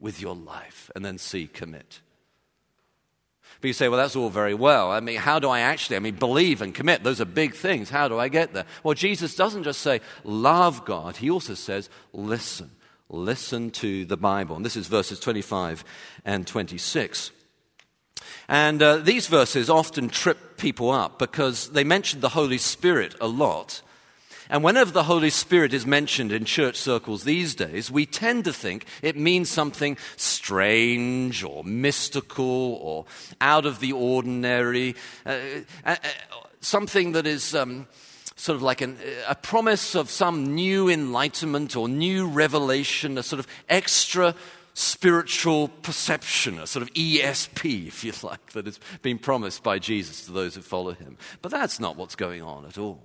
with 0.00 0.20
your 0.20 0.34
life, 0.34 0.90
and 0.94 1.04
then 1.04 1.18
see, 1.18 1.46
commit. 1.46 2.00
But 3.60 3.68
you 3.68 3.72
say, 3.72 3.88
well, 3.88 3.98
that's 3.98 4.16
all 4.16 4.28
very 4.28 4.54
well. 4.54 4.90
I 4.90 5.00
mean, 5.00 5.16
how 5.16 5.38
do 5.38 5.48
I 5.48 5.60
actually, 5.60 5.96
I 5.96 6.00
mean, 6.00 6.16
believe 6.16 6.60
and 6.60 6.74
commit? 6.74 7.02
Those 7.02 7.20
are 7.20 7.24
big 7.24 7.54
things. 7.54 7.88
How 7.88 8.08
do 8.08 8.18
I 8.18 8.28
get 8.28 8.52
there? 8.52 8.66
Well, 8.82 8.94
Jesus 8.94 9.34
doesn't 9.34 9.62
just 9.62 9.80
say, 9.80 10.00
love 10.22 10.84
God. 10.84 11.16
He 11.16 11.30
also 11.30 11.54
says, 11.54 11.88
listen. 12.12 12.70
Listen 13.08 13.70
to 13.70 14.04
the 14.04 14.16
Bible. 14.16 14.56
And 14.56 14.64
this 14.64 14.76
is 14.76 14.86
verses 14.86 15.20
25 15.20 15.84
and 16.24 16.46
26. 16.46 17.30
And 18.48 18.82
uh, 18.82 18.96
these 18.96 19.26
verses 19.28 19.70
often 19.70 20.08
trip 20.08 20.56
people 20.58 20.90
up 20.90 21.18
because 21.18 21.70
they 21.70 21.84
mention 21.84 22.20
the 22.20 22.30
Holy 22.30 22.58
Spirit 22.58 23.14
a 23.20 23.26
lot. 23.26 23.82
And 24.50 24.62
whenever 24.62 24.90
the 24.90 25.04
Holy 25.04 25.30
Spirit 25.30 25.72
is 25.72 25.86
mentioned 25.86 26.32
in 26.32 26.44
church 26.44 26.76
circles 26.76 27.24
these 27.24 27.54
days, 27.54 27.90
we 27.90 28.06
tend 28.06 28.44
to 28.44 28.52
think 28.52 28.86
it 29.02 29.16
means 29.16 29.48
something 29.48 29.96
strange 30.16 31.42
or 31.42 31.64
mystical 31.64 32.74
or 32.82 33.06
out 33.40 33.66
of 33.66 33.80
the 33.80 33.92
ordinary, 33.92 34.94
uh, 35.24 35.38
uh, 35.84 35.96
uh 36.02 36.10
something 36.60 37.12
that 37.12 37.26
is. 37.26 37.54
Um, 37.54 37.86
sort 38.36 38.56
of 38.56 38.62
like 38.62 38.80
an, 38.80 38.98
a 39.28 39.34
promise 39.36 39.94
of 39.94 40.10
some 40.10 40.56
new 40.56 40.88
enlightenment 40.88 41.76
or 41.76 41.88
new 41.88 42.26
revelation, 42.26 43.16
a 43.16 43.22
sort 43.22 43.38
of 43.38 43.46
extra 43.68 44.34
spiritual 44.74 45.68
perception, 45.68 46.58
a 46.58 46.66
sort 46.66 46.82
of 46.82 46.92
ESP, 46.94 47.86
if 47.86 48.04
you 48.04 48.12
like, 48.22 48.52
that 48.52 48.66
has 48.66 48.78
been 49.02 49.18
promised 49.18 49.62
by 49.62 49.78
Jesus 49.78 50.26
to 50.26 50.32
those 50.32 50.56
who 50.56 50.62
follow 50.62 50.92
him. 50.92 51.16
But 51.42 51.52
that's 51.52 51.78
not 51.78 51.96
what's 51.96 52.16
going 52.16 52.42
on 52.42 52.66
at 52.66 52.76
all. 52.76 53.00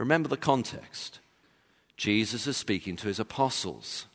Remember 0.00 0.30
the 0.30 0.38
context. 0.38 1.20
Jesus 1.98 2.46
is 2.46 2.56
speaking 2.56 2.96
to 2.96 3.08
his 3.08 3.20
apostles. 3.20 4.06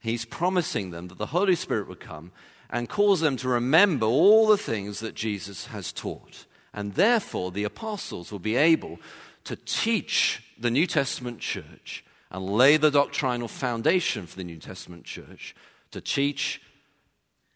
He's 0.00 0.24
promising 0.24 0.90
them 0.90 1.06
that 1.06 1.18
the 1.18 1.26
Holy 1.26 1.54
Spirit 1.54 1.86
would 1.86 2.00
come 2.00 2.32
and 2.68 2.88
cause 2.88 3.20
them 3.20 3.36
to 3.36 3.48
remember 3.48 4.06
all 4.06 4.48
the 4.48 4.58
things 4.58 4.98
that 4.98 5.14
Jesus 5.14 5.66
has 5.66 5.92
taught. 5.92 6.46
And 6.72 6.94
therefore, 6.94 7.52
the 7.52 7.62
apostles 7.62 8.32
will 8.32 8.40
be 8.40 8.56
able 8.56 8.98
to 9.44 9.54
teach 9.54 10.42
the 10.58 10.70
New 10.70 10.88
Testament 10.88 11.38
church 11.38 12.04
and 12.28 12.44
lay 12.44 12.76
the 12.76 12.90
doctrinal 12.90 13.46
foundation 13.46 14.26
for 14.26 14.34
the 14.34 14.42
New 14.42 14.58
Testament 14.58 15.04
church 15.04 15.54
to 15.92 16.00
teach, 16.00 16.60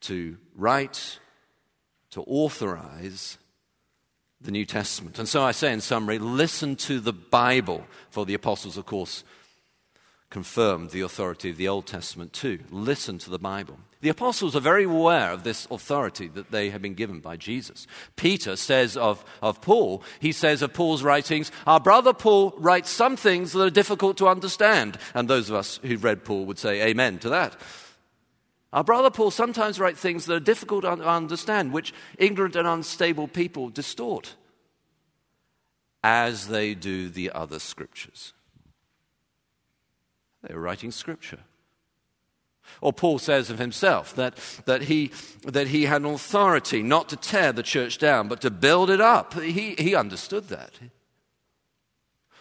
to 0.02 0.36
write, 0.54 1.18
to 2.12 2.22
authorize, 2.22 3.36
the 4.40 4.50
New 4.50 4.64
Testament. 4.64 5.18
And 5.18 5.28
so 5.28 5.42
I 5.42 5.52
say 5.52 5.72
in 5.72 5.80
summary 5.80 6.18
listen 6.18 6.76
to 6.76 7.00
the 7.00 7.12
Bible, 7.12 7.84
for 8.10 8.24
the 8.24 8.34
apostles, 8.34 8.76
of 8.76 8.86
course, 8.86 9.24
confirmed 10.30 10.90
the 10.90 11.00
authority 11.00 11.50
of 11.50 11.56
the 11.56 11.68
Old 11.68 11.86
Testament 11.86 12.32
too. 12.32 12.60
Listen 12.70 13.18
to 13.18 13.30
the 13.30 13.38
Bible. 13.38 13.78
The 14.00 14.10
apostles 14.10 14.54
are 14.54 14.60
very 14.60 14.84
aware 14.84 15.32
of 15.32 15.42
this 15.42 15.66
authority 15.72 16.28
that 16.28 16.52
they 16.52 16.70
have 16.70 16.80
been 16.80 16.94
given 16.94 17.18
by 17.18 17.36
Jesus. 17.36 17.88
Peter 18.14 18.54
says 18.54 18.96
of, 18.96 19.24
of 19.42 19.60
Paul, 19.60 20.04
he 20.20 20.30
says 20.30 20.62
of 20.62 20.72
Paul's 20.72 21.02
writings, 21.02 21.50
Our 21.66 21.80
brother 21.80 22.12
Paul 22.12 22.54
writes 22.58 22.90
some 22.90 23.16
things 23.16 23.52
that 23.52 23.62
are 23.64 23.70
difficult 23.70 24.16
to 24.18 24.28
understand. 24.28 24.98
And 25.14 25.26
those 25.26 25.50
of 25.50 25.56
us 25.56 25.80
who've 25.82 26.04
read 26.04 26.24
Paul 26.24 26.46
would 26.46 26.60
say 26.60 26.86
amen 26.86 27.18
to 27.20 27.30
that. 27.30 27.56
Our 28.72 28.84
brother 28.84 29.10
Paul 29.10 29.30
sometimes 29.30 29.80
writes 29.80 30.00
things 30.00 30.26
that 30.26 30.34
are 30.34 30.40
difficult 30.40 30.82
to 30.82 30.90
understand, 30.90 31.72
which 31.72 31.94
ignorant 32.18 32.54
and 32.54 32.68
unstable 32.68 33.26
people 33.26 33.70
distort, 33.70 34.34
as 36.04 36.48
they 36.48 36.74
do 36.74 37.08
the 37.08 37.30
other 37.30 37.58
scriptures. 37.58 38.34
They're 40.42 40.60
writing 40.60 40.90
scripture. 40.90 41.40
Or 42.82 42.92
Paul 42.92 43.18
says 43.18 43.48
of 43.48 43.58
himself 43.58 44.14
that, 44.16 44.36
that, 44.66 44.82
he, 44.82 45.10
that 45.44 45.68
he 45.68 45.84
had 45.86 46.04
authority 46.04 46.82
not 46.82 47.08
to 47.08 47.16
tear 47.16 47.52
the 47.52 47.62
church 47.62 47.96
down, 47.96 48.28
but 48.28 48.42
to 48.42 48.50
build 48.50 48.90
it 48.90 49.00
up. 49.00 49.40
He, 49.40 49.74
he 49.78 49.94
understood 49.94 50.48
that. 50.48 50.72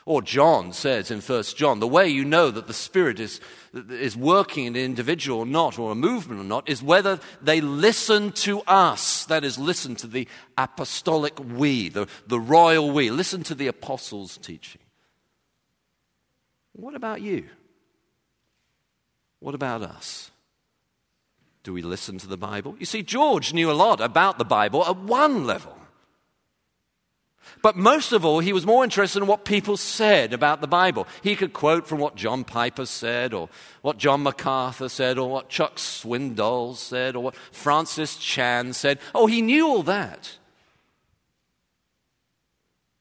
Or 0.07 0.21
John 0.21 0.71
says 0.71 1.11
in 1.11 1.19
1 1.19 1.43
John, 1.57 1.81
the 1.81 1.87
way 1.87 2.07
you 2.07 2.23
know 2.23 2.49
that 2.49 2.65
the 2.65 2.73
Spirit 2.73 3.19
is, 3.19 3.41
is 3.73 4.15
working 4.15 4.63
in 4.63 4.77
an 4.77 4.81
individual 4.81 5.39
or 5.39 5.45
not, 5.45 5.77
or 5.77 5.91
a 5.91 5.95
movement 5.95 6.39
or 6.39 6.45
not, 6.45 6.69
is 6.69 6.81
whether 6.81 7.19
they 7.41 7.59
listen 7.59 8.31
to 8.31 8.61
us. 8.61 9.25
That 9.25 9.43
is, 9.43 9.59
listen 9.59 9.97
to 9.97 10.07
the 10.07 10.25
apostolic 10.57 11.37
we, 11.37 11.89
the, 11.89 12.07
the 12.25 12.39
royal 12.39 12.89
we. 12.89 13.11
Listen 13.11 13.43
to 13.43 13.53
the 13.53 13.67
apostles' 13.67 14.37
teaching. 14.37 14.79
What 16.71 16.95
about 16.95 17.19
you? 17.19 17.49
What 19.41 19.55
about 19.55 19.81
us? 19.81 20.31
Do 21.63 21.73
we 21.73 21.81
listen 21.81 22.17
to 22.19 22.27
the 22.27 22.37
Bible? 22.37 22.77
You 22.79 22.85
see, 22.85 23.03
George 23.03 23.53
knew 23.53 23.69
a 23.69 23.73
lot 23.73 23.99
about 23.99 24.37
the 24.37 24.45
Bible 24.45 24.85
at 24.85 24.95
one 24.95 25.45
level. 25.45 25.76
But 27.67 27.75
most 27.75 28.13
of 28.13 28.23
all, 28.23 28.39
he 28.39 28.53
was 28.53 28.65
more 28.65 28.85
interested 28.85 29.21
in 29.21 29.27
what 29.27 29.43
people 29.43 29.75
said 29.75 30.31
about 30.31 30.61
the 30.61 30.69
Bible. 30.69 31.05
He 31.21 31.35
could 31.35 31.51
quote 31.51 31.85
from 31.85 31.99
what 31.99 32.15
John 32.15 32.45
Piper 32.45 32.85
said, 32.85 33.33
or 33.33 33.49
what 33.81 33.97
John 33.97 34.23
MacArthur 34.23 34.87
said, 34.87 35.17
or 35.17 35.29
what 35.29 35.49
Chuck 35.49 35.75
Swindoll 35.75 36.77
said, 36.77 37.17
or 37.17 37.23
what 37.23 37.35
Francis 37.35 38.15
Chan 38.15 38.71
said. 38.71 38.99
Oh, 39.13 39.27
he 39.27 39.41
knew 39.41 39.67
all 39.67 39.83
that. 39.83 40.37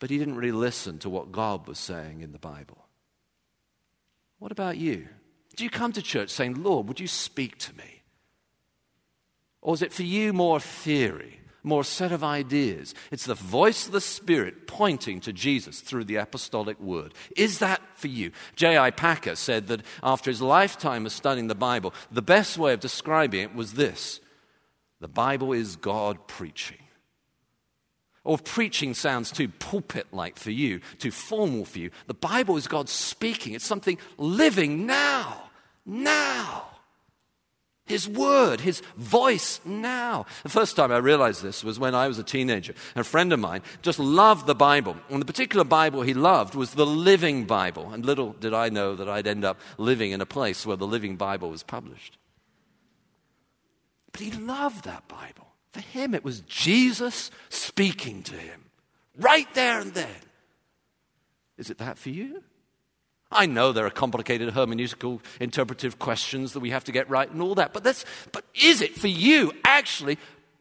But 0.01 0.11
he 0.11 0.19
didn't 0.19 0.35
really 0.35 0.51
listen 0.51 0.99
to 0.99 1.09
what 1.09 1.31
God 1.31 1.69
was 1.69 1.79
saying 1.79 2.23
in 2.23 2.33
the 2.33 2.41
Bible. 2.41 2.89
What 4.41 4.51
about 4.51 4.79
you? 4.79 5.07
Do 5.55 5.63
you 5.63 5.71
come 5.71 5.93
to 5.93 6.03
church 6.03 6.31
saying, 6.31 6.61
Lord, 6.61 6.89
would 6.89 6.99
you 6.99 7.07
speak 7.07 7.57
to 7.59 7.77
me? 7.77 8.03
Or 9.63 9.75
is 9.75 9.83
it 9.83 9.93
for 9.93 10.03
you 10.03 10.33
more 10.33 10.59
theory? 10.59 11.39
More 11.67 11.85
set 11.85 12.13
of 12.13 12.25
ideas. 12.25 12.95
It's 13.11 13.27
the 13.27 13.35
voice 13.35 13.87
of 13.87 13.93
the 13.93 14.01
Spirit 14.01 14.67
pointing 14.67 15.21
to 15.21 15.33
Jesus 15.33 15.81
through 15.81 16.05
the 16.05 16.17
apostolic 16.17 16.81
word. 16.81 17.13
Is 17.37 17.59
that 17.59 17.83
for 17.95 18.09
you? 18.09 18.31
J.I. 18.55 18.93
Packer 18.93 19.35
said 19.35 19.67
that 19.67 19.83
after 20.03 20.31
his 20.31 20.41
lifetime 20.41 21.05
of 21.05 21.13
studying 21.13 21.49
the 21.49 21.55
Bible, 21.55 21.93
the 22.11 22.23
best 22.23 22.57
way 22.57 22.73
of 22.73 22.81
describing 22.81 23.43
it 23.43 23.55
was 23.55 23.75
this 23.75 24.21
the 25.01 25.09
Bible 25.09 25.53
is 25.53 25.77
God 25.77 26.27
preaching. 26.27 26.79
Or 28.25 28.39
preaching 28.39 28.95
sounds 28.95 29.31
too 29.31 29.49
pulpit 29.49 30.09
like 30.13 30.37
for 30.37 30.51
you, 30.51 30.81
too 30.99 31.13
formal 31.13 31.65
for 31.65 31.79
you, 31.79 31.91
the 32.07 32.15
Bible 32.15 32.57
is 32.57 32.67
God 32.67 32.89
speaking. 32.89 33.55
It's 33.55 33.65
something 33.65 33.99
living 34.19 34.87
now. 34.87 35.45
Now. 35.85 36.76
His 37.87 38.09
word, 38.09 38.61
his 38.61 38.83
voice 38.97 39.61
now. 39.65 40.27
The 40.43 40.49
first 40.49 40.75
time 40.75 40.91
I 40.91 40.97
realized 40.97 41.43
this 41.43 41.63
was 41.63 41.79
when 41.79 41.95
I 41.95 42.09
was 42.09 42.19
a 42.19 42.25
teenager. 42.25 42.75
A 42.97 43.05
friend 43.05 43.33
of 43.33 43.39
mine 43.39 43.63
just 43.81 44.01
loved 44.01 44.47
the 44.47 44.57
Bible. 44.57 44.97
And 45.09 45.21
the 45.21 45.27
particular 45.27 45.65
Bible 45.65 46.03
he 46.03 46.13
loved 46.13 46.57
was 46.57 46.73
the 46.73 46.85
Living 46.85 47.45
Bible. 47.45 47.93
And 47.93 48.05
little 48.05 48.33
did 48.33 48.53
I 48.53 48.71
know 48.71 48.97
that 48.97 49.09
I'd 49.09 49.29
end 49.29 49.45
up 49.45 49.61
living 49.79 50.11
in 50.11 50.21
a 50.21 50.27
place 50.27 50.67
where 50.67 50.77
the 50.77 50.87
Living 50.87 51.17
Bible 51.17 51.49
was 51.49 51.63
published. 51.63 52.19
But 54.11 54.21
he 54.21 54.33
loved 54.33 54.85
that 54.85 55.07
Bible. 55.07 55.47
For 55.71 55.81
him, 55.81 56.13
it 56.13 56.25
was 56.25 56.41
Jesus 56.41 57.31
speaking 57.51 58.25
to 58.25 58.35
him 58.35 58.65
right 59.17 59.53
there 59.55 59.79
and 59.79 59.95
then. 59.95 60.09
Is 61.57 61.71
it 61.71 61.79
that 61.79 61.99
for 61.99 62.11
you? 62.11 62.43
I 63.31 63.47
know 63.47 63.73
there 63.73 63.87
are 63.87 63.91
complicated 63.91 64.55
hermeneutical 64.55 65.21
interpretive 65.41 65.99
questions 65.99 66.53
that 66.53 66.61
we 66.61 66.71
have 66.71 66.85
to 66.85 66.93
get 66.93 67.11
right 67.11 67.31
and 67.31 67.43
all 67.43 67.57
that, 67.57 67.73
but, 67.73 67.83
that's, 67.83 68.05
but 68.33 68.45
is 68.55 68.81
it 68.81 68.95
for 68.97 69.09
you 69.09 69.53
actually 69.65 70.19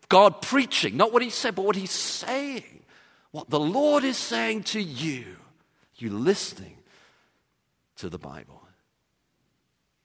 God 0.10 0.42
preaching? 0.42 0.98
Not 0.98 1.14
what 1.14 1.22
he 1.22 1.30
said, 1.30 1.56
but 1.56 1.66
what 1.66 1.76
he's 1.76 1.92
saying. 1.92 2.84
What 3.32 3.50
the 3.50 3.60
Lord 3.60 4.04
is 4.04 4.18
saying 4.18 4.64
to 4.64 4.82
you. 4.82 5.26
You 5.98 6.10
listening 6.10 6.78
to 7.98 8.10
the 8.10 8.18
Bible. 8.18 8.62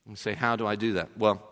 And 0.06 0.18
say, 0.18 0.34
how 0.34 0.56
do 0.56 0.66
I 0.66 0.76
do 0.76 0.94
that? 0.94 1.08
Well, 1.16 1.49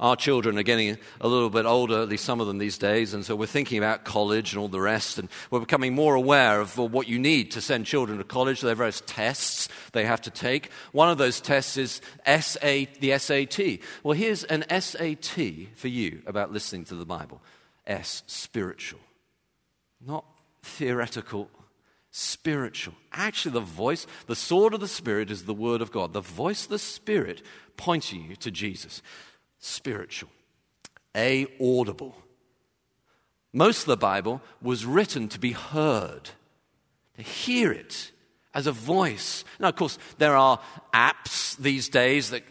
our 0.00 0.16
children 0.16 0.58
are 0.58 0.62
getting 0.62 0.96
a 1.20 1.28
little 1.28 1.50
bit 1.50 1.66
older, 1.66 2.02
at 2.02 2.08
least 2.08 2.24
some 2.24 2.40
of 2.40 2.46
them 2.46 2.58
these 2.58 2.78
days, 2.78 3.14
and 3.14 3.24
so 3.24 3.36
we're 3.36 3.46
thinking 3.46 3.78
about 3.78 4.04
college 4.04 4.52
and 4.52 4.60
all 4.60 4.68
the 4.68 4.80
rest, 4.80 5.18
and 5.18 5.28
we're 5.50 5.60
becoming 5.60 5.94
more 5.94 6.14
aware 6.14 6.60
of 6.60 6.76
what 6.76 7.08
you 7.08 7.18
need 7.18 7.50
to 7.52 7.60
send 7.60 7.86
children 7.86 8.18
to 8.18 8.24
college. 8.24 8.60
There 8.60 8.72
are 8.72 8.76
various 8.76 9.02
tests 9.06 9.68
they 9.92 10.04
have 10.04 10.22
to 10.22 10.30
take. 10.30 10.70
One 10.92 11.08
of 11.08 11.18
those 11.18 11.40
tests 11.40 11.76
is 11.76 12.00
SA, 12.26 12.86
the 13.00 13.18
SAT. 13.18 13.80
Well, 14.02 14.14
here's 14.14 14.44
an 14.44 14.64
SAT 14.68 15.68
for 15.74 15.88
you 15.88 16.22
about 16.26 16.52
listening 16.52 16.84
to 16.86 16.94
the 16.94 17.06
Bible 17.06 17.40
S, 17.86 18.22
spiritual, 18.26 19.00
not 20.04 20.24
theoretical 20.62 21.48
spiritual. 22.16 22.94
Actually, 23.12 23.52
the 23.52 23.60
voice, 23.60 24.06
the 24.26 24.34
sword 24.34 24.72
of 24.72 24.80
the 24.80 24.88
Spirit 24.88 25.30
is 25.30 25.44
the 25.44 25.52
Word 25.52 25.82
of 25.82 25.92
God. 25.92 26.14
The 26.14 26.22
voice 26.22 26.64
of 26.64 26.70
the 26.70 26.78
Spirit 26.78 27.42
pointing 27.76 28.24
you 28.24 28.36
to 28.36 28.50
Jesus 28.50 29.02
spiritual, 29.58 30.30
A, 31.16 31.46
audible. 31.60 32.16
Most 33.52 33.80
of 33.80 33.86
the 33.86 33.96
Bible 33.96 34.42
was 34.60 34.84
written 34.84 35.28
to 35.28 35.40
be 35.40 35.52
heard, 35.52 36.30
to 37.16 37.22
hear 37.22 37.72
it 37.72 38.10
as 38.54 38.66
a 38.66 38.72
voice. 38.72 39.44
Now, 39.58 39.68
of 39.68 39.76
course, 39.76 39.98
there 40.18 40.36
are 40.36 40.60
apps 40.92 41.56
these 41.56 41.88
days 41.88 42.30
that 42.30 42.42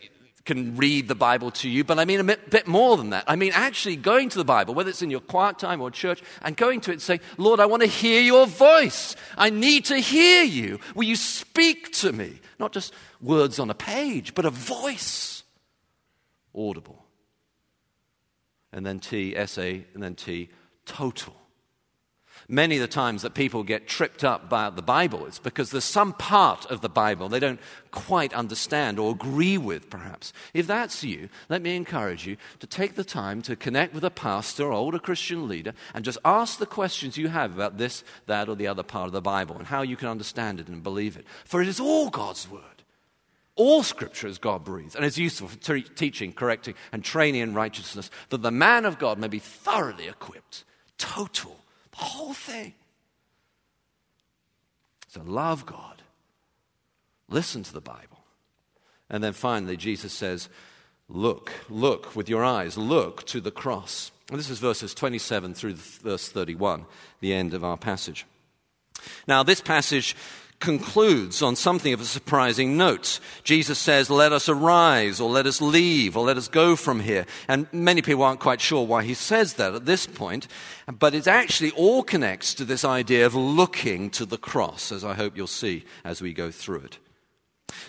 can 0.46 0.78
read 0.78 1.08
the 1.08 1.16
Bible 1.16 1.50
to 1.50 1.68
you, 1.68 1.84
but 1.84 1.98
I 1.98 2.06
mean 2.06 2.20
a 2.20 2.24
bit, 2.24 2.68
more 2.68 2.98
than 2.98 3.10
that. 3.10 3.24
I 3.28 3.36
mean 3.36 3.52
actually 3.54 3.96
going 3.96 4.30
to 4.30 4.38
the 4.38 4.46
Bible, 4.46 4.76
whether 4.76 4.92
it's 4.92 5.02
in 5.02 5.10
your 5.10 5.20
quiet 5.20 5.58
time 5.58 5.82
or 5.82 5.90
church, 5.90 6.22
and 6.44 6.56
going 6.56 6.82
to 6.82 6.92
it 6.92 6.96
and 6.96 7.02
saying, 7.02 7.22
Lord, 7.38 7.60
I 7.60 7.66
want 7.66 7.82
to 7.82 7.88
hear 7.88 8.22
your 8.22 8.46
voice. 8.46 9.16
I 9.38 9.50
need 9.50 9.86
to 9.86 9.98
hear 9.98 10.44
you. 10.44 10.80
Will 10.94 11.06
you 11.06 11.16
speak 11.16 11.92
to 11.94 12.14
me? 12.14 12.40
Not 12.60 12.72
just 12.72 12.94
words 13.20 13.58
on 13.60 13.72
a 13.72 13.74
page, 13.74 14.36
but 14.36 14.46
a 14.46 14.52
voice. 14.52 15.35
Audible 16.56 17.06
and 18.76 18.86
then 18.86 19.00
T, 19.00 19.34
SA, 19.46 19.62
and 19.62 20.04
then 20.04 20.16
T, 20.16 20.50
total. 20.86 21.34
Many 22.50 22.76
of 22.76 22.82
the 22.82 22.88
times 22.88 23.22
that 23.22 23.34
people 23.34 23.64
get 23.64 23.88
tripped 23.88 24.24
up 24.24 24.50
by 24.50 24.70
the 24.70 24.82
Bible, 24.82 25.26
it's 25.26 25.40
because 25.40 25.72
there's 25.72 25.86
some 25.86 26.12
part 26.12 26.66
of 26.66 26.82
the 26.82 26.90
Bible 26.90 27.30
they 27.30 27.40
don't 27.40 27.62
quite 27.92 28.34
understand 28.34 29.00
or 29.00 29.12
agree 29.12 29.58
with, 29.58 29.90
perhaps. 29.90 30.34
If 30.54 30.68
that's 30.68 31.04
you, 31.04 31.30
let 31.48 31.62
me 31.62 31.78
encourage 31.78 32.28
you 32.28 32.36
to 32.60 32.68
take 32.68 32.96
the 32.96 33.06
time 33.06 33.42
to 33.44 33.56
connect 33.56 33.94
with 33.94 34.04
a 34.04 34.12
pastor 34.12 34.66
or 34.66 34.74
older 34.74 35.00
Christian 35.00 35.48
leader 35.48 35.74
and 35.94 36.04
just 36.04 36.20
ask 36.26 36.60
the 36.60 36.66
questions 36.66 37.18
you 37.18 37.30
have 37.30 37.56
about 37.56 37.78
this, 37.78 38.04
that, 38.28 38.50
or 38.50 38.56
the 38.56 38.68
other 38.68 38.84
part 38.84 39.08
of 39.08 39.14
the 39.14 39.22
Bible 39.22 39.56
and 39.58 39.68
how 39.68 39.82
you 39.82 39.96
can 39.96 40.10
understand 40.10 40.60
it 40.60 40.68
and 40.68 40.84
believe 40.84 41.16
it. 41.16 41.26
For 41.46 41.62
it 41.62 41.70
is 41.70 41.80
all 41.80 42.10
God's 42.10 42.50
Word. 42.50 42.75
All 43.56 43.84
scripture 43.84 44.28
is 44.28 44.38
God 44.38 44.66
breathed 44.66 44.96
and 44.96 45.06
is 45.06 45.18
useful 45.18 45.48
for 45.48 45.58
te- 45.58 45.82
teaching, 45.84 46.34
correcting, 46.34 46.76
and 46.92 47.04
training 47.04 47.42
in 47.42 47.54
righteousness, 47.54 48.12
that 48.30 48.42
the 48.42 48.52
man 48.52 48.86
of 48.86 49.00
God 49.00 49.18
may 49.18 49.30
be 49.30 49.40
thoroughly 49.40 50.08
equipped, 50.08 50.66
total, 50.98 51.58
the 51.92 51.98
whole 51.98 52.34
thing. 52.34 52.74
So 55.08 55.22
love 55.26 55.66
God, 55.66 56.02
listen 57.30 57.64
to 57.64 57.74
the 57.74 57.82
Bible. 57.82 58.20
And 59.10 59.24
then 59.24 59.34
finally, 59.34 59.78
Jesus 59.78 60.12
says, 60.12 60.50
Look, 61.08 61.52
look 61.70 62.16
with 62.16 62.28
your 62.28 62.44
eyes, 62.44 62.78
look 62.78 63.26
to 63.28 63.40
the 63.40 63.52
cross. 63.52 64.12
And 64.30 64.40
this 64.40 64.50
is 64.50 64.58
verses 64.58 64.94
27 64.96 65.54
through 65.54 65.76
verse 65.76 66.28
31, 66.30 66.86
the 67.20 67.34
end 67.34 67.54
of 67.54 67.64
our 67.64 67.78
passage. 67.78 68.26
Now, 69.28 69.44
this 69.44 69.62
passage 69.62 70.16
concludes 70.66 71.42
on 71.42 71.56
something 71.56 71.94
of 71.94 72.02
a 72.02 72.06
surprising 72.06 72.76
note. 72.76 73.20
Jesus 73.44 73.80
says, 73.80 74.10
Let 74.10 74.34
us 74.34 74.50
arise, 74.50 75.22
or 75.22 75.30
let 75.30 75.46
us 75.46 75.62
leave, 75.62 76.18
or 76.18 76.26
let 76.26 76.38
us 76.38 76.48
go 76.48 76.76
from 76.76 77.00
here. 77.00 77.26
And 77.48 77.68
many 77.72 78.02
people 78.02 78.24
aren't 78.24 78.40
quite 78.40 78.60
sure 78.60 78.86
why 78.86 79.04
he 79.04 79.14
says 79.14 79.54
that 79.54 79.76
at 79.76 79.86
this 79.86 80.08
point, 80.08 80.48
but 81.00 81.14
it 81.14 81.28
actually 81.28 81.72
all 81.72 82.04
connects 82.04 82.54
to 82.56 82.66
this 82.66 82.84
idea 82.84 83.26
of 83.26 83.36
looking 83.36 84.10
to 84.10 84.26
the 84.26 84.38
cross, 84.38 84.92
as 84.92 85.06
I 85.06 85.14
hope 85.14 85.38
you'll 85.38 85.48
see 85.48 85.86
as 86.04 86.22
we 86.22 86.34
go 86.34 86.52
through 86.52 86.80
it. 86.80 86.98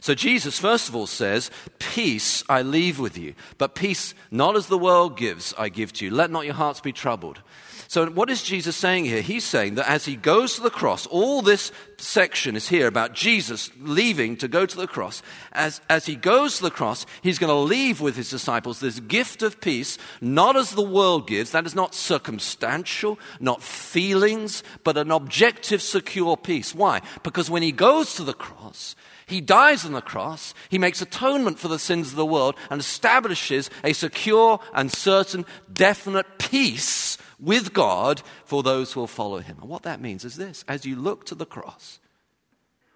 So 0.06 0.14
Jesus, 0.14 0.56
first 0.56 0.88
of 0.88 0.94
all, 0.94 1.08
says, 1.08 1.50
Peace 1.80 2.44
I 2.48 2.62
leave 2.62 3.00
with 3.00 3.18
you, 3.18 3.34
but 3.58 3.74
peace 3.74 4.14
not 4.30 4.54
as 4.54 4.68
the 4.68 4.78
world 4.78 5.16
gives, 5.16 5.52
I 5.58 5.68
give 5.68 5.92
to 5.94 6.04
you. 6.04 6.12
Let 6.12 6.30
not 6.30 6.44
your 6.44 6.54
hearts 6.54 6.80
be 6.80 6.92
troubled. 6.92 7.42
So, 7.88 8.06
what 8.10 8.30
is 8.30 8.44
Jesus 8.44 8.76
saying 8.76 9.06
here? 9.06 9.20
He's 9.20 9.44
saying 9.44 9.74
that 9.74 9.90
as 9.90 10.04
he 10.04 10.14
goes 10.14 10.54
to 10.54 10.62
the 10.62 10.70
cross, 10.70 11.06
all 11.06 11.42
this 11.42 11.72
section 11.98 12.54
is 12.54 12.68
here 12.68 12.86
about 12.86 13.14
Jesus 13.14 13.68
leaving 13.80 14.36
to 14.36 14.46
go 14.46 14.64
to 14.64 14.76
the 14.76 14.86
cross. 14.86 15.24
As, 15.50 15.80
as 15.90 16.06
he 16.06 16.14
goes 16.14 16.58
to 16.58 16.62
the 16.62 16.70
cross, 16.70 17.04
he's 17.22 17.40
going 17.40 17.50
to 17.52 17.58
leave 17.58 18.00
with 18.00 18.14
his 18.14 18.30
disciples 18.30 18.78
this 18.78 19.00
gift 19.00 19.42
of 19.42 19.60
peace, 19.60 19.98
not 20.20 20.54
as 20.54 20.70
the 20.70 20.82
world 20.82 21.26
gives. 21.26 21.50
That 21.50 21.66
is 21.66 21.74
not 21.74 21.96
circumstantial, 21.96 23.18
not 23.40 23.60
feelings, 23.60 24.62
but 24.84 24.96
an 24.98 25.10
objective, 25.10 25.82
secure 25.82 26.36
peace. 26.36 26.76
Why? 26.76 27.02
Because 27.24 27.50
when 27.50 27.64
he 27.64 27.72
goes 27.72 28.14
to 28.14 28.22
the 28.22 28.34
cross, 28.34 28.94
he 29.26 29.40
dies 29.40 29.84
on 29.84 29.92
the 29.92 30.00
cross, 30.00 30.54
he 30.68 30.78
makes 30.78 31.02
atonement 31.02 31.58
for 31.58 31.66
the 31.66 31.80
sins 31.80 32.10
of 32.10 32.16
the 32.16 32.24
world, 32.24 32.54
and 32.70 32.80
establishes 32.80 33.68
a 33.82 33.92
secure 33.92 34.60
and 34.72 34.90
certain, 34.90 35.44
definite 35.72 36.38
peace 36.38 37.18
with 37.40 37.72
God 37.72 38.22
for 38.44 38.62
those 38.62 38.92
who 38.92 39.00
will 39.00 39.08
follow 39.08 39.38
him. 39.38 39.58
And 39.60 39.68
what 39.68 39.82
that 39.82 40.00
means 40.00 40.24
is 40.24 40.36
this 40.36 40.64
as 40.68 40.86
you 40.86 40.94
look 40.94 41.26
to 41.26 41.34
the 41.34 41.44
cross, 41.44 41.98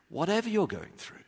whatever 0.08 0.48
you're 0.48 0.68
going 0.68 0.92
through, 0.96 1.18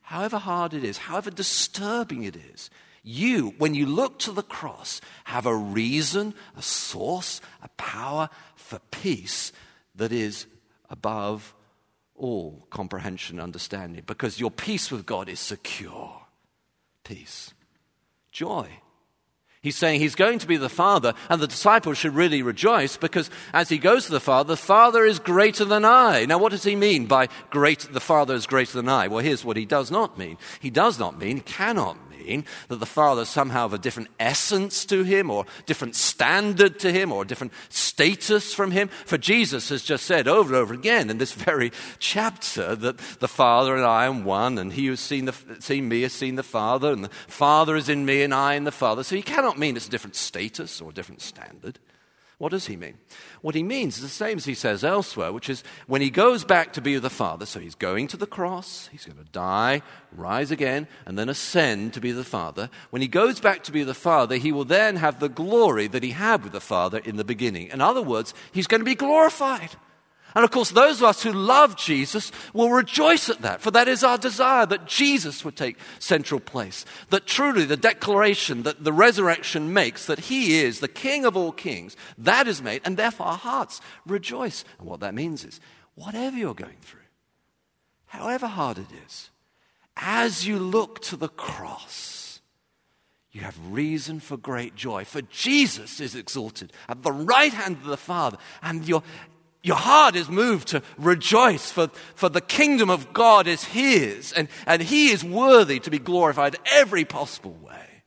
however 0.00 0.38
hard 0.38 0.72
it 0.72 0.82
is, 0.82 0.96
however 0.96 1.30
disturbing 1.30 2.22
it 2.22 2.36
is, 2.36 2.70
you, 3.02 3.54
when 3.58 3.74
you 3.74 3.84
look 3.84 4.18
to 4.20 4.32
the 4.32 4.42
cross, 4.42 5.00
have 5.24 5.44
a 5.44 5.54
reason, 5.54 6.34
a 6.56 6.62
source, 6.62 7.40
a 7.62 7.68
power 7.70 8.30
for 8.54 8.78
peace 8.90 9.52
that 9.96 10.12
is 10.12 10.46
above 10.88 11.54
all 12.14 12.66
comprehension 12.70 13.38
and 13.38 13.44
understanding 13.44 14.02
because 14.06 14.40
your 14.40 14.50
peace 14.50 14.90
with 14.90 15.06
God 15.06 15.28
is 15.28 15.40
secure. 15.40 16.22
Peace. 17.04 17.52
Joy. 18.30 18.68
He's 19.62 19.76
saying 19.76 20.00
he's 20.00 20.16
going 20.16 20.40
to 20.40 20.48
be 20.48 20.56
the 20.56 20.68
Father, 20.68 21.14
and 21.28 21.40
the 21.40 21.46
disciples 21.46 21.96
should 21.96 22.16
really 22.16 22.42
rejoice 22.42 22.96
because 22.96 23.30
as 23.52 23.68
he 23.68 23.78
goes 23.78 24.06
to 24.06 24.12
the 24.12 24.18
Father, 24.18 24.48
the 24.48 24.56
Father 24.56 25.04
is 25.04 25.20
greater 25.20 25.64
than 25.64 25.84
I. 25.84 26.24
Now, 26.24 26.38
what 26.38 26.50
does 26.50 26.64
he 26.64 26.74
mean 26.74 27.06
by 27.06 27.28
great, 27.50 27.86
the 27.92 28.00
Father 28.00 28.34
is 28.34 28.46
greater 28.46 28.72
than 28.72 28.88
I? 28.88 29.06
Well, 29.06 29.22
here's 29.22 29.44
what 29.44 29.56
he 29.56 29.64
does 29.64 29.88
not 29.88 30.18
mean. 30.18 30.36
He 30.58 30.70
does 30.70 30.98
not 30.98 31.16
mean, 31.16 31.40
cannot 31.40 31.96
mean, 32.22 32.44
that 32.68 32.80
the 32.80 32.86
Father 32.86 33.24
somehow 33.24 33.62
have 33.62 33.72
a 33.72 33.78
different 33.78 34.08
essence 34.18 34.84
to 34.86 35.02
him, 35.02 35.30
or 35.30 35.46
different 35.66 35.96
standard 35.96 36.78
to 36.80 36.92
him, 36.92 37.12
or 37.12 37.24
different 37.24 37.52
status 37.68 38.54
from 38.54 38.70
him. 38.70 38.88
For 38.88 39.18
Jesus 39.18 39.68
has 39.68 39.82
just 39.82 40.04
said 40.04 40.28
over 40.28 40.54
and 40.54 40.62
over 40.62 40.74
again 40.74 41.10
in 41.10 41.18
this 41.18 41.32
very 41.32 41.72
chapter 41.98 42.74
that 42.76 42.98
the 43.20 43.28
Father 43.28 43.76
and 43.76 43.84
I 43.84 44.06
am 44.06 44.24
one, 44.24 44.58
and 44.58 44.72
he 44.72 44.86
who's 44.86 45.00
seen, 45.00 45.26
the, 45.26 45.34
seen 45.60 45.88
me 45.88 46.02
has 46.02 46.12
seen 46.12 46.36
the 46.36 46.42
Father, 46.42 46.92
and 46.92 47.04
the 47.04 47.10
Father 47.28 47.76
is 47.76 47.88
in 47.88 48.04
me, 48.04 48.22
and 48.22 48.34
I 48.34 48.54
in 48.54 48.64
the 48.64 48.72
Father. 48.72 49.02
So 49.02 49.16
he 49.16 49.22
cannot 49.22 49.58
mean 49.58 49.76
it's 49.76 49.88
a 49.88 49.90
different 49.90 50.16
status 50.16 50.80
or 50.80 50.90
a 50.90 50.94
different 50.94 51.20
standard. 51.20 51.78
What 52.42 52.50
does 52.50 52.66
he 52.66 52.74
mean? 52.74 52.94
What 53.40 53.54
he 53.54 53.62
means 53.62 53.98
is 53.98 54.02
the 54.02 54.08
same 54.08 54.36
as 54.36 54.46
he 54.46 54.54
says 54.54 54.82
elsewhere, 54.82 55.32
which 55.32 55.48
is 55.48 55.62
when 55.86 56.02
he 56.02 56.10
goes 56.10 56.44
back 56.44 56.72
to 56.72 56.80
be 56.80 56.98
the 56.98 57.08
Father, 57.08 57.46
so 57.46 57.60
he's 57.60 57.76
going 57.76 58.08
to 58.08 58.16
the 58.16 58.26
cross, 58.26 58.88
he's 58.90 59.04
going 59.04 59.24
to 59.24 59.30
die, 59.30 59.80
rise 60.10 60.50
again, 60.50 60.88
and 61.06 61.16
then 61.16 61.28
ascend 61.28 61.94
to 61.94 62.00
be 62.00 62.10
the 62.10 62.24
Father. 62.24 62.68
When 62.90 63.00
he 63.00 63.06
goes 63.06 63.38
back 63.38 63.62
to 63.62 63.70
be 63.70 63.84
the 63.84 63.94
Father, 63.94 64.38
he 64.38 64.50
will 64.50 64.64
then 64.64 64.96
have 64.96 65.20
the 65.20 65.28
glory 65.28 65.86
that 65.86 66.02
he 66.02 66.10
had 66.10 66.42
with 66.42 66.50
the 66.50 66.60
Father 66.60 66.98
in 66.98 67.14
the 67.14 67.22
beginning. 67.22 67.68
In 67.68 67.80
other 67.80 68.02
words, 68.02 68.34
he's 68.50 68.66
going 68.66 68.80
to 68.80 68.84
be 68.84 68.96
glorified. 68.96 69.76
And 70.34 70.44
of 70.44 70.50
course, 70.50 70.70
those 70.70 70.98
of 70.98 71.04
us 71.08 71.22
who 71.22 71.32
love 71.32 71.76
Jesus 71.76 72.32
will 72.54 72.70
rejoice 72.70 73.28
at 73.28 73.42
that, 73.42 73.60
for 73.60 73.70
that 73.70 73.88
is 73.88 74.02
our 74.02 74.18
desire 74.18 74.64
that 74.66 74.86
Jesus 74.86 75.44
would 75.44 75.56
take 75.56 75.76
central 75.98 76.40
place. 76.40 76.84
That 77.10 77.26
truly 77.26 77.64
the 77.64 77.76
declaration 77.76 78.62
that 78.62 78.84
the 78.84 78.92
resurrection 78.92 79.72
makes 79.72 80.06
that 80.06 80.20
he 80.20 80.60
is 80.60 80.80
the 80.80 80.88
King 80.88 81.24
of 81.24 81.36
all 81.36 81.52
kings, 81.52 81.96
that 82.18 82.48
is 82.48 82.62
made, 82.62 82.82
and 82.84 82.96
therefore 82.96 83.26
our 83.26 83.36
hearts 83.36 83.80
rejoice. 84.06 84.64
And 84.78 84.88
what 84.88 85.00
that 85.00 85.14
means 85.14 85.44
is, 85.44 85.60
whatever 85.94 86.36
you're 86.36 86.54
going 86.54 86.80
through, 86.80 87.00
however 88.06 88.46
hard 88.46 88.78
it 88.78 88.86
is, 89.06 89.30
as 89.96 90.46
you 90.46 90.58
look 90.58 91.00
to 91.02 91.16
the 91.16 91.28
cross, 91.28 92.40
you 93.32 93.40
have 93.40 93.58
reason 93.70 94.20
for 94.20 94.36
great 94.36 94.74
joy. 94.74 95.04
For 95.04 95.22
Jesus 95.22 96.00
is 96.00 96.14
exalted 96.14 96.72
at 96.88 97.02
the 97.02 97.12
right 97.12 97.52
hand 97.52 97.76
of 97.76 97.84
the 97.84 97.96
Father, 97.96 98.36
and 98.62 98.86
your 98.86 99.02
your 99.62 99.76
heart 99.76 100.16
is 100.16 100.28
moved 100.28 100.68
to 100.68 100.82
rejoice, 100.98 101.70
for, 101.70 101.88
for 102.14 102.28
the 102.28 102.40
kingdom 102.40 102.90
of 102.90 103.12
God 103.12 103.46
is 103.46 103.64
His, 103.64 104.32
and, 104.32 104.48
and 104.66 104.82
He 104.82 105.10
is 105.10 105.22
worthy 105.22 105.78
to 105.80 105.90
be 105.90 105.98
glorified 105.98 106.56
every 106.72 107.04
possible 107.04 107.56
way. 107.62 108.02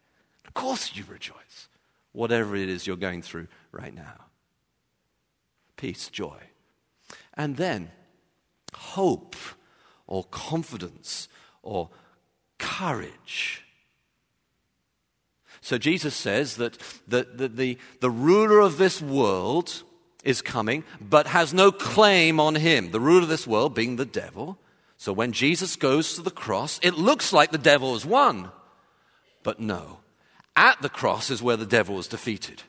Of 0.46 0.54
course, 0.54 0.96
you 0.96 1.06
rejoice, 1.08 1.70
whatever 2.12 2.56
it 2.56 2.68
is 2.68 2.86
you're 2.86 2.98
going 2.98 3.22
through 3.22 3.48
right 3.72 3.94
now. 3.94 4.26
Peace, 5.78 6.10
joy. 6.10 6.38
And 7.36 7.58
then, 7.58 7.92
hope, 8.74 9.36
or 10.08 10.26
confidence, 10.26 11.30
or 11.64 11.90
courage. 12.58 13.64
So 15.62 15.78
Jesus 15.78 16.16
says 16.16 16.58
that 16.58 16.78
the, 17.08 17.28
the, 17.34 17.48
the, 17.48 17.78
the 18.00 18.10
ruler 18.10 18.60
of 18.60 18.78
this 18.78 19.02
world, 19.02 19.84
is 20.26 20.42
coming, 20.42 20.84
but 21.00 21.28
has 21.28 21.54
no 21.54 21.72
claim 21.72 22.40
on 22.40 22.56
him. 22.56 22.92
The 22.92 23.00
ruler 23.00 23.22
of 23.22 23.30
this 23.30 23.48
world 23.48 23.74
being 23.74 23.96
the 23.96 24.06
devil. 24.06 24.58
So 24.98 25.14
when 25.14 25.32
Jesus 25.32 25.76
goes 25.76 26.16
to 26.16 26.22
the 26.22 26.32
cross, 26.32 26.80
it 26.82 26.98
looks 26.98 27.32
like 27.32 27.52
the 27.52 27.58
devil 27.58 27.94
has 27.94 28.06
won. 28.06 28.52
But 29.44 29.60
no. 29.60 30.00
At 30.56 30.82
the 30.82 30.90
cross 30.90 31.30
is 31.30 31.44
where 31.44 31.58
the 31.58 31.66
devil 31.66 32.00
is 32.00 32.08
defeated. 32.08 32.64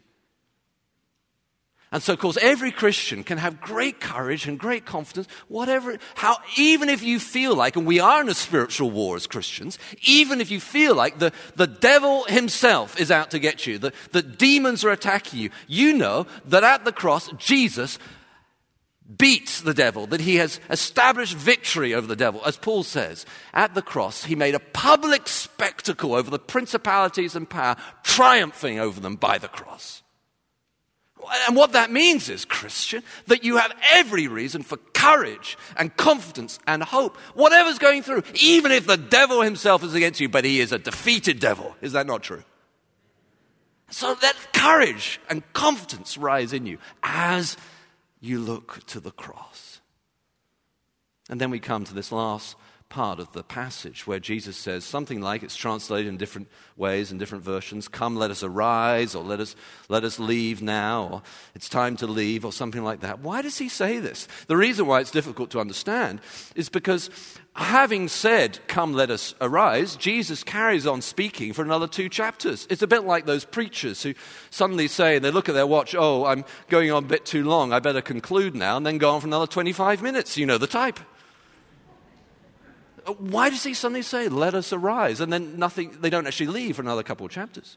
And 1.92 2.02
so, 2.02 2.14
of 2.14 2.18
course, 2.18 2.36
every 2.42 2.72
Christian 2.72 3.22
can 3.22 3.38
have 3.38 3.60
great 3.60 4.00
courage 4.00 4.48
and 4.48 4.58
great 4.58 4.84
confidence, 4.84 5.28
whatever, 5.46 5.96
how, 6.16 6.38
even 6.56 6.88
if 6.88 7.02
you 7.02 7.20
feel 7.20 7.54
like, 7.54 7.76
and 7.76 7.86
we 7.86 8.00
are 8.00 8.20
in 8.20 8.28
a 8.28 8.34
spiritual 8.34 8.90
war 8.90 9.14
as 9.14 9.28
Christians, 9.28 9.78
even 10.02 10.40
if 10.40 10.50
you 10.50 10.58
feel 10.58 10.96
like 10.96 11.20
the, 11.20 11.32
the 11.54 11.68
devil 11.68 12.24
himself 12.24 12.98
is 12.98 13.12
out 13.12 13.30
to 13.30 13.38
get 13.38 13.66
you, 13.66 13.78
that 13.78 13.94
the 14.10 14.22
demons 14.22 14.84
are 14.84 14.90
attacking 14.90 15.38
you, 15.38 15.50
you 15.68 15.92
know 15.92 16.26
that 16.46 16.64
at 16.64 16.84
the 16.84 16.92
cross, 16.92 17.30
Jesus 17.38 18.00
beats 19.16 19.60
the 19.60 19.74
devil, 19.74 20.08
that 20.08 20.20
he 20.20 20.36
has 20.36 20.58
established 20.68 21.36
victory 21.36 21.94
over 21.94 22.08
the 22.08 22.16
devil. 22.16 22.42
As 22.44 22.56
Paul 22.56 22.82
says, 22.82 23.24
at 23.54 23.74
the 23.74 23.82
cross, 23.82 24.24
he 24.24 24.34
made 24.34 24.56
a 24.56 24.60
public 24.60 25.28
spectacle 25.28 26.14
over 26.14 26.30
the 26.30 26.40
principalities 26.40 27.36
and 27.36 27.48
power, 27.48 27.76
triumphing 28.02 28.80
over 28.80 29.00
them 29.00 29.14
by 29.14 29.38
the 29.38 29.46
cross. 29.46 30.02
And 31.46 31.56
what 31.56 31.72
that 31.72 31.90
means 31.90 32.28
is, 32.28 32.44
Christian, 32.44 33.02
that 33.26 33.44
you 33.44 33.56
have 33.56 33.72
every 33.92 34.28
reason 34.28 34.62
for 34.62 34.76
courage 34.92 35.56
and 35.76 35.96
confidence 35.96 36.58
and 36.66 36.82
hope, 36.82 37.16
whatever's 37.34 37.78
going 37.78 38.02
through, 38.02 38.22
even 38.34 38.72
if 38.72 38.86
the 38.86 38.96
devil 38.96 39.42
himself 39.42 39.82
is 39.82 39.94
against 39.94 40.20
you, 40.20 40.28
but 40.28 40.44
he 40.44 40.60
is 40.60 40.72
a 40.72 40.78
defeated 40.78 41.40
devil. 41.40 41.76
Is 41.80 41.92
that 41.92 42.06
not 42.06 42.22
true? 42.22 42.42
So 43.90 44.16
let 44.22 44.36
courage 44.52 45.20
and 45.30 45.42
confidence 45.52 46.18
rise 46.18 46.52
in 46.52 46.66
you 46.66 46.78
as 47.02 47.56
you 48.20 48.40
look 48.40 48.84
to 48.86 49.00
the 49.00 49.12
cross. 49.12 49.80
And 51.28 51.40
then 51.40 51.50
we 51.50 51.60
come 51.60 51.84
to 51.84 51.94
this 51.94 52.12
last 52.12 52.56
part 52.88 53.18
of 53.18 53.32
the 53.32 53.42
passage 53.42 54.06
where 54.06 54.20
Jesus 54.20 54.56
says 54.56 54.84
something 54.84 55.20
like 55.20 55.42
it's 55.42 55.56
translated 55.56 56.06
in 56.06 56.16
different 56.16 56.48
ways 56.76 57.10
in 57.10 57.18
different 57.18 57.42
versions 57.42 57.88
come 57.88 58.14
let 58.16 58.30
us 58.30 58.42
arise 58.42 59.14
or 59.14 59.24
let 59.24 59.40
us 59.40 59.56
let 59.88 60.04
us 60.04 60.20
leave 60.20 60.62
now 60.62 61.08
or 61.12 61.22
it's 61.54 61.68
time 61.68 61.96
to 61.96 62.06
leave 62.06 62.44
or 62.44 62.52
something 62.52 62.84
like 62.84 63.00
that. 63.00 63.20
Why 63.20 63.42
does 63.42 63.58
he 63.58 63.68
say 63.68 63.98
this? 63.98 64.28
The 64.46 64.56
reason 64.56 64.86
why 64.86 65.00
it's 65.00 65.10
difficult 65.10 65.50
to 65.50 65.60
understand 65.60 66.20
is 66.54 66.68
because 66.68 67.10
having 67.54 68.06
said 68.06 68.58
come 68.68 68.92
let 68.92 69.10
us 69.10 69.34
arise 69.40 69.96
jesus 69.96 70.44
carries 70.44 70.86
on 70.86 71.00
speaking 71.00 71.52
for 71.52 71.62
another 71.62 71.88
two 71.88 72.08
chapters. 72.08 72.66
It's 72.70 72.82
a 72.82 72.86
bit 72.86 73.04
like 73.04 73.26
those 73.26 73.44
preachers 73.44 74.02
who 74.02 74.14
suddenly 74.50 74.86
say 74.86 75.16
and 75.16 75.24
they 75.24 75.30
look 75.30 75.48
at 75.48 75.54
their 75.54 75.66
watch 75.66 75.94
oh 75.98 76.24
i'm 76.24 76.44
going 76.68 76.92
on 76.92 77.04
a 77.04 77.08
bit 77.08 77.26
too 77.26 77.44
long. 77.44 77.72
I 77.72 77.80
better 77.80 78.02
conclude 78.02 78.54
now 78.54 78.76
and 78.76 78.86
then 78.86 78.98
go 78.98 79.10
on 79.10 79.20
for 79.20 79.26
another 79.26 79.48
25 79.48 80.02
minutes 80.02 80.38
you 80.38 80.46
know 80.46 80.58
the 80.58 80.68
type 80.68 81.00
why 83.14 83.50
does 83.50 83.62
he 83.62 83.74
suddenly 83.74 84.02
say, 84.02 84.28
let 84.28 84.54
us 84.54 84.72
arise? 84.72 85.20
And 85.20 85.32
then 85.32 85.58
nothing, 85.58 85.96
they 86.00 86.10
don't 86.10 86.26
actually 86.26 86.48
leave 86.48 86.76
for 86.76 86.82
another 86.82 87.02
couple 87.02 87.26
of 87.26 87.32
chapters. 87.32 87.76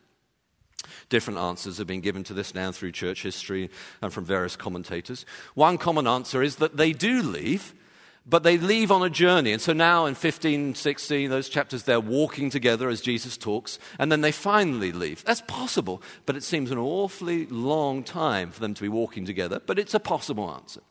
Different 1.09 1.39
answers 1.39 1.77
have 1.77 1.87
been 1.87 2.01
given 2.01 2.23
to 2.25 2.33
this 2.33 2.53
now 2.53 2.71
through 2.71 2.91
church 2.91 3.23
history 3.23 3.69
and 4.01 4.13
from 4.13 4.25
various 4.25 4.55
commentators. 4.55 5.25
One 5.55 5.77
common 5.77 6.07
answer 6.07 6.41
is 6.41 6.57
that 6.57 6.77
they 6.77 6.93
do 6.93 7.21
leave, 7.21 7.73
but 8.25 8.43
they 8.43 8.57
leave 8.57 8.91
on 8.91 9.03
a 9.03 9.09
journey. 9.09 9.51
And 9.51 9.61
so 9.61 9.73
now 9.73 10.05
in 10.05 10.15
15, 10.15 10.75
16, 10.75 11.29
those 11.29 11.49
chapters, 11.49 11.83
they're 11.83 11.99
walking 11.99 12.49
together 12.49 12.89
as 12.89 13.01
Jesus 13.01 13.37
talks, 13.37 13.79
and 13.97 14.11
then 14.11 14.21
they 14.21 14.31
finally 14.31 14.91
leave. 14.91 15.23
That's 15.25 15.41
possible, 15.41 16.01
but 16.25 16.35
it 16.35 16.43
seems 16.43 16.71
an 16.71 16.77
awfully 16.77 17.47
long 17.47 18.03
time 18.03 18.51
for 18.51 18.59
them 18.59 18.73
to 18.75 18.81
be 18.81 18.89
walking 18.89 19.25
together, 19.25 19.59
but 19.65 19.79
it's 19.79 19.93
a 19.93 19.99
possible 19.99 20.49
answer. 20.51 20.81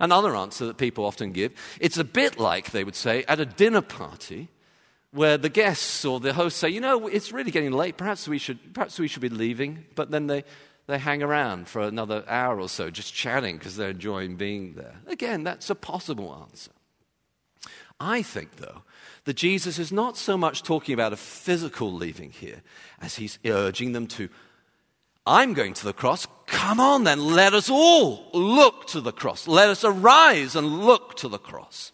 Another 0.00 0.34
answer 0.36 0.66
that 0.66 0.78
people 0.78 1.04
often 1.04 1.32
give, 1.32 1.52
it's 1.80 1.98
a 1.98 2.04
bit 2.04 2.38
like, 2.38 2.70
they 2.70 2.84
would 2.84 2.96
say, 2.96 3.24
at 3.28 3.40
a 3.40 3.46
dinner 3.46 3.82
party 3.82 4.48
where 5.12 5.36
the 5.36 5.48
guests 5.48 6.04
or 6.04 6.20
the 6.20 6.32
host 6.32 6.56
say, 6.56 6.68
you 6.68 6.80
know, 6.80 7.08
it's 7.08 7.32
really 7.32 7.50
getting 7.50 7.72
late, 7.72 7.96
perhaps 7.96 8.28
we 8.28 8.38
should, 8.38 8.74
perhaps 8.74 8.98
we 8.98 9.08
should 9.08 9.22
be 9.22 9.28
leaving, 9.28 9.84
but 9.94 10.10
then 10.10 10.26
they, 10.28 10.44
they 10.86 10.98
hang 10.98 11.22
around 11.22 11.68
for 11.68 11.82
another 11.82 12.24
hour 12.28 12.60
or 12.60 12.68
so 12.68 12.90
just 12.90 13.12
chatting 13.12 13.58
because 13.58 13.76
they're 13.76 13.90
enjoying 13.90 14.36
being 14.36 14.74
there. 14.74 14.96
Again, 15.06 15.44
that's 15.44 15.70
a 15.70 15.74
possible 15.74 16.46
answer. 16.48 16.72
I 17.98 18.22
think, 18.22 18.56
though, 18.56 18.82
that 19.24 19.36
Jesus 19.36 19.78
is 19.78 19.92
not 19.92 20.16
so 20.16 20.38
much 20.38 20.62
talking 20.62 20.94
about 20.94 21.12
a 21.12 21.16
physical 21.16 21.92
leaving 21.92 22.30
here 22.30 22.62
as 23.00 23.16
he's 23.16 23.38
urging 23.44 23.92
them 23.92 24.06
to 24.08 24.30
I'm 25.30 25.54
going 25.54 25.74
to 25.74 25.84
the 25.84 25.92
cross. 25.92 26.26
Come 26.46 26.80
on, 26.80 27.04
then, 27.04 27.20
let 27.20 27.54
us 27.54 27.70
all 27.70 28.28
look 28.32 28.88
to 28.88 29.00
the 29.00 29.12
cross. 29.12 29.46
Let 29.46 29.68
us 29.68 29.84
arise 29.84 30.56
and 30.56 30.84
look 30.84 31.16
to 31.18 31.28
the 31.28 31.38
cross. 31.38 31.92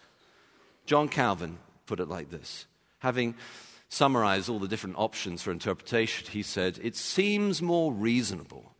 John 0.86 1.08
Calvin 1.08 1.58
put 1.84 2.00
it 2.00 2.08
like 2.08 2.30
this 2.30 2.66
having 3.00 3.34
summarized 3.90 4.48
all 4.48 4.58
the 4.58 4.68
different 4.68 4.96
options 4.96 5.42
for 5.42 5.52
interpretation, 5.52 6.28
he 6.30 6.42
said, 6.42 6.80
It 6.82 6.96
seems 6.96 7.60
more 7.60 7.92
reasonable 7.92 8.72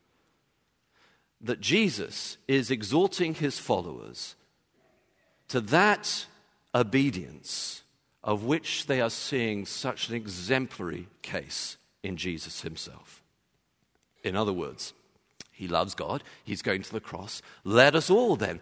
that 1.43 1.61
Jesus 1.61 2.39
is 2.49 2.71
exhorting 2.71 3.35
his 3.35 3.59
followers 3.59 4.37
to 5.49 5.61
that 5.61 6.25
obedience 6.75 7.83
of 8.25 8.45
which 8.45 8.87
they 8.87 9.03
are 9.03 9.11
seeing 9.11 9.67
such 9.67 10.09
an 10.09 10.15
exemplary 10.15 11.09
case 11.21 11.77
in 12.03 12.17
Jesus 12.17 12.63
himself. 12.63 13.23
In 14.27 14.37
other 14.37 14.53
words, 14.53 14.93
he 15.53 15.69
loves 15.69 15.95
God, 15.95 16.25
he's 16.45 16.61
going 16.61 16.83
to 16.83 16.93
the 16.93 17.01
cross. 17.01 17.41
Let 17.63 17.95
us 17.95 18.11
all 18.11 18.35
then 18.35 18.61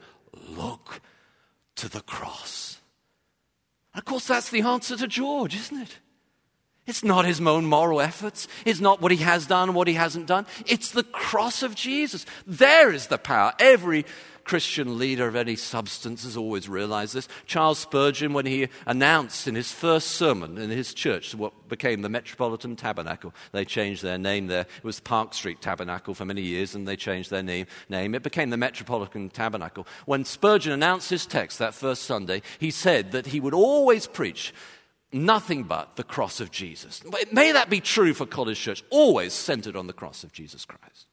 look 0.48 1.00
to 1.77 1.88
the 1.88 2.03
cross. 2.03 2.81
of 3.94 4.05
course, 4.05 4.27
that's 4.27 4.50
the 4.50 4.61
answer 4.61 4.96
to 4.96 5.09
George, 5.09 5.57
isn't 5.57 5.81
it? 5.81 5.98
It's 6.87 7.03
not 7.03 7.24
his 7.24 7.40
own 7.40 7.64
moral 7.64 8.03
efforts. 8.03 8.46
It's 8.66 8.81
not 8.81 9.00
what 9.00 9.11
he 9.11 9.18
has 9.18 9.46
done 9.46 9.72
what 9.72 9.88
he 9.88 9.94
hasn't 9.94 10.27
done. 10.27 10.46
It's 10.66 10.90
the 10.90 11.03
cross 11.03 11.62
of 11.62 11.74
Jesus. 11.74 12.27
There 12.46 12.92
is 12.92 13.07
the 13.07 13.16
power. 13.16 13.55
Every 13.59 14.05
Christian 14.45 14.99
leader 14.99 15.27
of 15.27 15.37
any 15.37 15.57
substance 15.57 16.25
has 16.25 16.37
always 16.37 16.69
realized 16.69 17.15
this. 17.15 17.29
Charles 17.47 17.79
Spurgeon, 17.79 18.33
when 18.33 18.47
he 18.47 18.69
announced 18.87 19.49
in 19.49 19.55
his 19.55 19.73
first 19.73 20.13
sermon 20.13 20.59
in 20.59 20.71
his 20.71 20.95
church 20.95 21.35
what 21.35 21.69
became 21.69 22.03
the 22.03 22.09
Metropolitan 22.09 22.77
Tabernacle, 22.77 23.35
they 23.53 23.65
changed 23.65 24.03
their 24.03 24.19
name 24.19 24.47
there. 24.47 24.67
It 24.79 24.85
was 24.85 25.01
Park 25.01 25.35
Street 25.35 25.61
Tabernacle 25.61 26.15
for 26.15 26.25
many 26.25 26.43
years, 26.43 26.75
and 26.75 26.87
they 26.87 26.97
changed 26.97 27.31
their 27.31 27.43
name. 27.43 27.67
name. 27.89 28.15
It 28.15 28.23
became 28.23 28.51
the 28.51 28.57
Metropolitan 28.57 29.31
Tabernacle. 29.31 29.87
When 30.07 30.25
Spurgeon 30.25 30.73
announced 30.73 31.11
his 31.11 31.27
text 31.27 31.59
that 31.59 31.75
first 31.75 32.03
Sunday, 32.03 32.43
he 32.59 32.71
said 32.71 33.13
that 33.13 33.27
he 33.27 33.41
would 33.41 33.55
always 33.55 34.07
preach 34.07 34.53
nothing 35.13 35.63
but 35.63 35.97
the 35.97 36.05
cross 36.05 36.41
of 36.41 36.51
Jesus. 36.51 37.03
May 37.33 37.53
that 37.53 37.71
be 37.71 37.81
true 37.81 38.13
for 38.15 38.27
College 38.27 38.61
Church, 38.61 38.85
always 38.91 39.33
centered 39.33 39.77
on 39.77 39.87
the 39.87 39.93
cross 39.93 40.25
of 40.25 40.33
Jesus 40.33 40.65
Christ. 40.65 41.07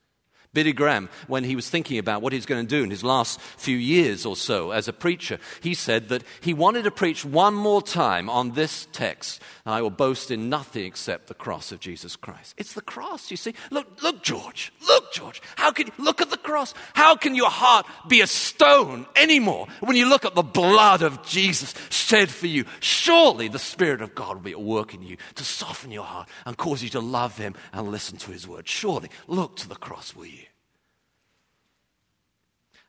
Billy 0.54 0.74
Graham, 0.74 1.10
when 1.28 1.44
he 1.44 1.56
was 1.56 1.70
thinking 1.70 1.98
about 1.98 2.22
what 2.22 2.34
he's 2.34 2.46
going 2.46 2.66
to 2.66 2.70
do 2.70 2.84
in 2.84 2.90
his 2.90 3.04
last 3.04 3.40
few 3.40 3.78
years 3.78 4.26
or 4.26 4.36
so 4.36 4.72
as 4.72 4.88
a 4.88 4.94
preacher, 4.94 5.40
he 5.62 5.74
said 5.74 6.10
that 6.10 6.24
he 6.42 6.54
wanted 6.54 6.84
to 6.84 6.92
preach 6.92 7.24
one 7.24 7.54
more 7.54 7.82
time 7.82 8.30
on 8.30 8.52
this 8.52 8.88
text 8.92 9.42
I 9.66 9.82
will 9.82 9.92
boast 9.92 10.32
in 10.32 10.50
nothing 10.50 10.86
except 10.86 11.28
the 11.28 11.34
cross 11.34 11.72
of 11.72 11.80
Jesus 11.80 12.16
Christ. 12.16 12.56
It's 12.58 12.74
the 12.74 12.82
cross, 12.82 13.30
you 13.30 13.38
see. 13.38 13.54
Look, 13.70 14.02
look, 14.02 14.24
George. 14.24 14.74
Look, 14.88 15.14
George. 15.14 15.42
How 15.56 15.72
can 15.72 15.88
you 15.88 15.94
look 15.98 16.22
at 16.22 16.32
the 16.32 16.38
cross? 16.38 16.74
How 16.94 17.16
can 17.16 17.36
your 17.36 17.50
heart 17.50 17.86
be 18.08 18.22
a 18.22 18.28
stone 18.28 19.06
anymore 19.16 19.68
when 19.80 19.96
you 19.96 20.10
look 20.10 20.26
at 20.26 20.36
the 20.36 20.42
blood 20.42 21.04
of 21.04 21.24
Jesus 21.26 21.76
shed 21.90 22.30
for 22.30 22.48
you? 22.48 22.66
Surely 22.80 23.48
the 23.48 23.60
Spirit 23.60 24.02
of 24.02 24.16
God 24.16 24.36
will 24.36 24.44
be 24.44 24.52
at 24.52 24.62
work 24.62 24.94
in 24.94 25.04
you 25.04 25.18
to 25.36 25.44
soften 25.44 25.92
your 25.92 26.06
heart 26.06 26.28
and 26.46 26.58
cause 26.58 26.82
you 26.82 26.90
to 26.90 27.00
love 27.00 27.38
Him 27.38 27.54
and 27.72 27.90
listen 27.90 28.18
to 28.18 28.32
His 28.32 28.48
word. 28.48 28.68
Surely 28.68 29.10
look 29.28 29.56
to 29.58 29.70
the 29.70 29.76
cross, 29.76 30.16
will 30.16 30.26
you? 30.26 30.41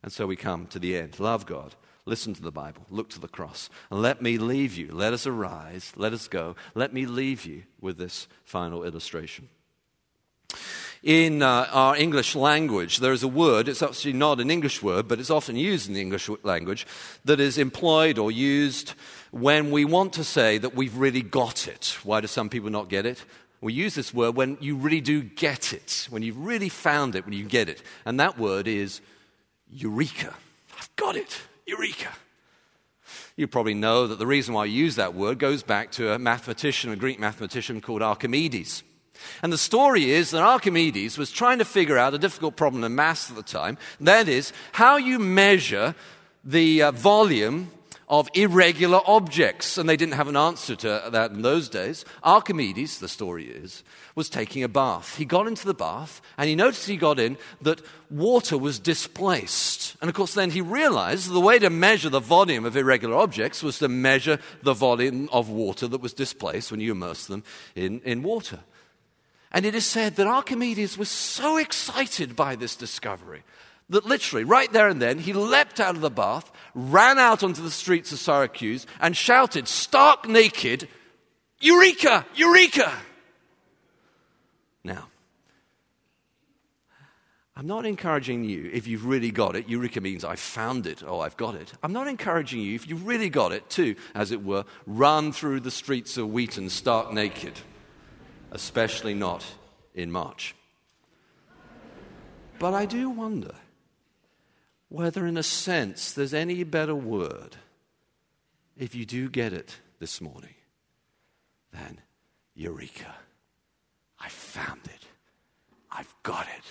And 0.03 0.12
so 0.12 0.27
we 0.27 0.37
come 0.37 0.67
to 0.69 0.79
the 0.79 0.97
end. 0.97 1.21
Love 1.21 1.47
God. 1.47 1.75
Listen 2.05 2.35
to 2.35 2.43
the 2.43 2.51
Bible. 2.51 2.85
Look 2.91 3.11
to 3.11 3.21
the 3.21 3.29
cross. 3.29 3.71
And 3.91 4.03
let 4.03 4.21
me 4.21 4.37
leave 4.37 4.77
you. 4.77 4.88
Let 4.93 5.12
us 5.12 5.27
arise. 5.27 5.93
Let 5.97 6.12
us 6.12 6.27
go. 6.27 6.57
Let 6.75 6.93
me 6.93 7.07
leave 7.07 7.45
you 7.45 7.62
with 7.81 7.97
this 7.99 8.27
final 8.45 8.83
illustration. 8.83 9.49
In 11.03 11.43
uh, 11.43 11.69
our 11.73 11.97
English 11.97 12.37
language, 12.37 12.99
there 12.99 13.12
is 13.12 13.25
a 13.25 13.29
word, 13.29 13.67
it's 13.67 13.83
actually 13.83 14.12
not 14.12 14.38
an 14.38 14.53
English 14.53 14.85
word, 14.85 15.09
but 15.09 15.19
it's 15.19 15.31
often 15.31 15.57
used 15.57 15.88
in 15.88 15.95
the 15.95 16.01
English 16.01 16.31
language, 16.45 16.87
that 17.25 17.41
is 17.41 17.59
employed 17.59 18.19
or 18.19 18.31
used 18.31 18.95
when 19.33 19.73
we 19.73 19.85
want 19.85 20.12
to 20.12 20.23
say 20.23 20.59
that 20.59 20.77
we've 20.77 20.97
really 20.97 21.23
got 21.23 21.67
it. 21.67 21.99
Why 22.05 22.21
do 22.21 22.29
some 22.29 22.49
people 22.49 22.71
not 22.71 22.88
get 22.88 23.05
it? 23.05 23.25
We 23.61 23.73
use 23.73 23.97
this 23.97 24.15
word 24.15 24.37
when 24.37 24.59
you 24.61 24.77
really 24.77 25.01
do 25.01 25.23
get 25.23 25.73
it, 25.73 26.07
when 26.11 26.23
you've 26.23 26.38
really 26.38 26.69
found 26.69 27.17
it, 27.17 27.25
when 27.25 27.35
you 27.35 27.47
get 27.47 27.69
it. 27.69 27.83
And 28.05 28.21
that 28.21 28.38
word 28.38 28.69
is 28.69 29.01
Eureka. 29.73 30.35
I've 30.79 30.95
got 30.97 31.17
it. 31.17 31.41
Eureka. 31.67 32.09
You 33.37 33.47
probably 33.47 33.75
know 33.75 34.07
that 34.07 34.19
the 34.19 34.27
reason 34.27 34.55
why 34.55 34.63
I 34.63 34.67
use 34.67 34.97
that 34.97 35.15
word 35.15 35.39
goes 35.39 35.63
back 35.63 35.91
to 35.93 36.13
a 36.13 36.19
mathematician, 36.19 36.93
a 36.93 36.97
Greek 36.97 37.19
mathematician 37.19 37.81
called 37.81 38.03
Archimedes. 38.03 38.83
And 39.43 39.53
the 39.53 39.59
story 39.59 40.11
is 40.11 40.31
that 40.33 40.43
Archimedes 40.43 41.17
was 41.17 41.31
trying 41.31 41.59
to 41.59 41.65
figure 41.65 41.97
out 41.97 42.15
a 42.15 42.19
difficult 42.19 42.57
problem 42.57 42.85
in 42.85 42.95
maths 42.95 43.31
at 43.31 43.37
the 43.37 43.43
time. 43.43 43.79
That 44.01 44.29
is, 44.29 44.53
how 44.73 44.97
you 44.97 45.19
measure 45.19 45.95
the 46.45 46.83
uh, 46.83 46.91
volume 46.91 47.71
of 48.09 48.29
irregular 48.35 49.01
objects. 49.07 49.79
And 49.79 49.89
they 49.89 49.97
didn't 49.97 50.15
have 50.15 50.29
an 50.29 50.37
answer 50.37 50.77
to 50.77 51.09
that 51.13 51.31
in 51.31 51.43
those 51.43 51.69
days. 51.69 52.05
Archimedes, 52.23 52.99
the 52.99 53.09
story 53.09 53.47
is, 53.47 53.85
was 54.14 54.29
taking 54.29 54.62
a 54.62 54.68
bath. 54.68 55.16
He 55.16 55.25
got 55.25 55.46
into 55.46 55.66
the 55.66 55.75
bath 55.75 56.20
and 56.37 56.48
he 56.48 56.55
noticed 56.55 56.87
he 56.87 56.96
got 56.96 57.18
in 57.18 57.37
that 57.62 57.81
water 58.11 58.59
was 58.59 58.79
displaced. 58.79 59.96
And 60.01 60.09
of 60.09 60.14
course, 60.14 60.35
then 60.35 60.51
he 60.51 60.61
realized 60.61 61.31
the 61.31 61.40
way 61.40 61.59
to 61.59 61.70
measure 61.70 62.11
the 62.11 62.20
volume 62.20 62.64
of 62.64 62.77
irregular 62.77 63.16
objects 63.16 63.62
was 63.62 63.79
to 63.79 63.88
measure 63.88 64.38
the 64.62 64.75
volume 64.75 65.29
of 65.33 65.48
water 65.48 65.88
that 65.88 66.01
was 66.01 66.12
displaced 66.12 66.70
when 66.70 66.81
you 66.81 66.92
immerse 66.92 67.27
them 67.27 67.44
in, 67.75 68.01
in 68.01 68.22
water. 68.22 68.61
And 69.51 69.66
it 69.66 69.75
is 69.75 69.87
said 69.87 70.16
that 70.16 70.27
Archimedes 70.27 70.96
was 70.96 71.11
so 71.11 71.59
excited 71.59 72.35
by 72.35 72.57
this 72.57 72.75
discovery 72.75 73.42
that 73.90 74.07
literally, 74.07 74.44
right 74.44 74.72
there 74.72 74.88
and 74.88 75.03
then, 75.03 75.18
he 75.18 75.33
leapt 75.33 75.79
out 75.79 75.94
of 75.94 76.01
the 76.01 76.11
bath, 76.11 76.51
ran 76.75 77.18
out 77.18 77.42
onto 77.42 77.62
the 77.62 77.70
streets 77.70 78.12
of 78.12 78.18
Syracuse, 78.18 78.87
and 79.01 79.16
shouted, 79.16 79.68
stark 79.68 80.27
naked, 80.27 80.88
Eureka! 81.61 82.27
Eureka! 82.35 82.92
Now, 84.85 85.09
I'm 87.55 87.66
not 87.66 87.85
encouraging 87.85 88.45
you, 88.45 88.71
if 88.73 88.87
you've 88.87 89.05
really 89.05 89.31
got 89.31 89.57
it, 89.57 89.68
Eureka 89.68 90.01
means 90.01 90.25
I've 90.25 90.40
found 90.40 90.87
it, 90.87 91.03
oh, 91.07 91.21
I've 91.21 91.37
got 91.37 91.55
it. 91.55 91.73
I'm 91.83 91.92
not 91.92 92.09
encouraging 92.09 92.61
you, 92.61 92.75
if 92.75 92.88
you've 92.88 93.07
really 93.07 93.29
got 93.29 93.53
it, 93.53 93.68
to, 93.71 93.95
as 94.14 94.33
it 94.33 94.42
were, 94.42 94.64
run 94.87 95.33
through 95.33 95.61
the 95.61 95.71
streets 95.71 96.16
of 96.16 96.31
Wheaton 96.31 96.71
stark 96.71 97.12
naked, 97.12 97.53
especially 98.51 99.12
not 99.12 99.45
in 99.95 100.11
March. 100.11 100.55
But 102.59 102.73
I 102.73 102.87
do 102.87 103.11
wonder 103.11 103.55
whether, 104.88 105.27
in 105.27 105.37
a 105.37 105.42
sense, 105.42 106.12
there's 106.12 106.35
any 106.35 106.64
better 106.64 106.95
word, 106.95 107.57
if 108.79 108.95
you 108.95 109.05
do 109.05 109.29
get 109.29 109.53
it 109.53 109.79
this 109.99 110.23
morning, 110.23 110.55
than 111.71 112.01
Eureka. 112.55 113.14
Found 114.33 114.81
it. 114.85 115.07
I've 115.90 116.14
got 116.23 116.47
it. 116.47 116.64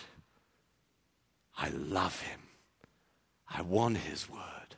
I 1.58 1.70
love 1.70 2.20
him. 2.22 2.40
I 3.50 3.62
want 3.62 3.98
his 3.98 4.30
word. 4.30 4.76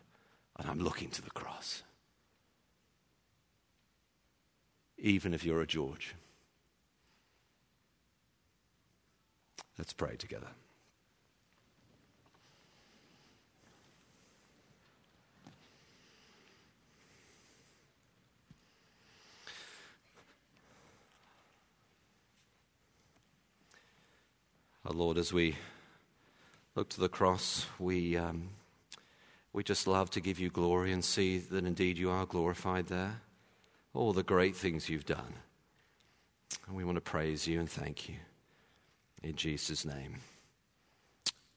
And 0.57 0.69
I'm 0.69 0.79
looking 0.79 1.09
to 1.09 1.21
the 1.21 1.31
cross. 1.31 1.83
Even 4.97 5.33
if 5.33 5.43
you're 5.43 5.61
a 5.61 5.67
George. 5.67 6.15
Let's 9.77 9.93
pray 9.93 10.15
together. 10.15 10.49
Our 24.85 24.91
Lord, 24.93 25.17
as 25.17 25.31
we 25.31 25.55
look 26.75 26.89
to 26.89 26.99
the 26.99 27.07
cross, 27.07 27.65
we, 27.79 28.17
um, 28.17 28.49
we 29.53 29.63
just 29.63 29.87
love 29.87 30.09
to 30.11 30.19
give 30.19 30.39
you 30.39 30.49
glory 30.49 30.91
and 30.91 31.03
see 31.03 31.37
that 31.37 31.65
indeed 31.65 31.97
you 31.97 32.11
are 32.11 32.25
glorified 32.25 32.87
there. 32.87 33.21
All 33.93 34.11
the 34.11 34.23
great 34.23 34.57
things 34.57 34.89
you've 34.89 35.05
done. 35.05 35.35
And 36.67 36.75
we 36.75 36.83
want 36.83 36.97
to 36.97 37.01
praise 37.01 37.47
you 37.47 37.61
and 37.61 37.69
thank 37.69 38.09
you. 38.09 38.15
In 39.21 39.37
Jesus' 39.37 39.85
name, 39.85 40.15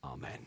amen. 0.04 0.46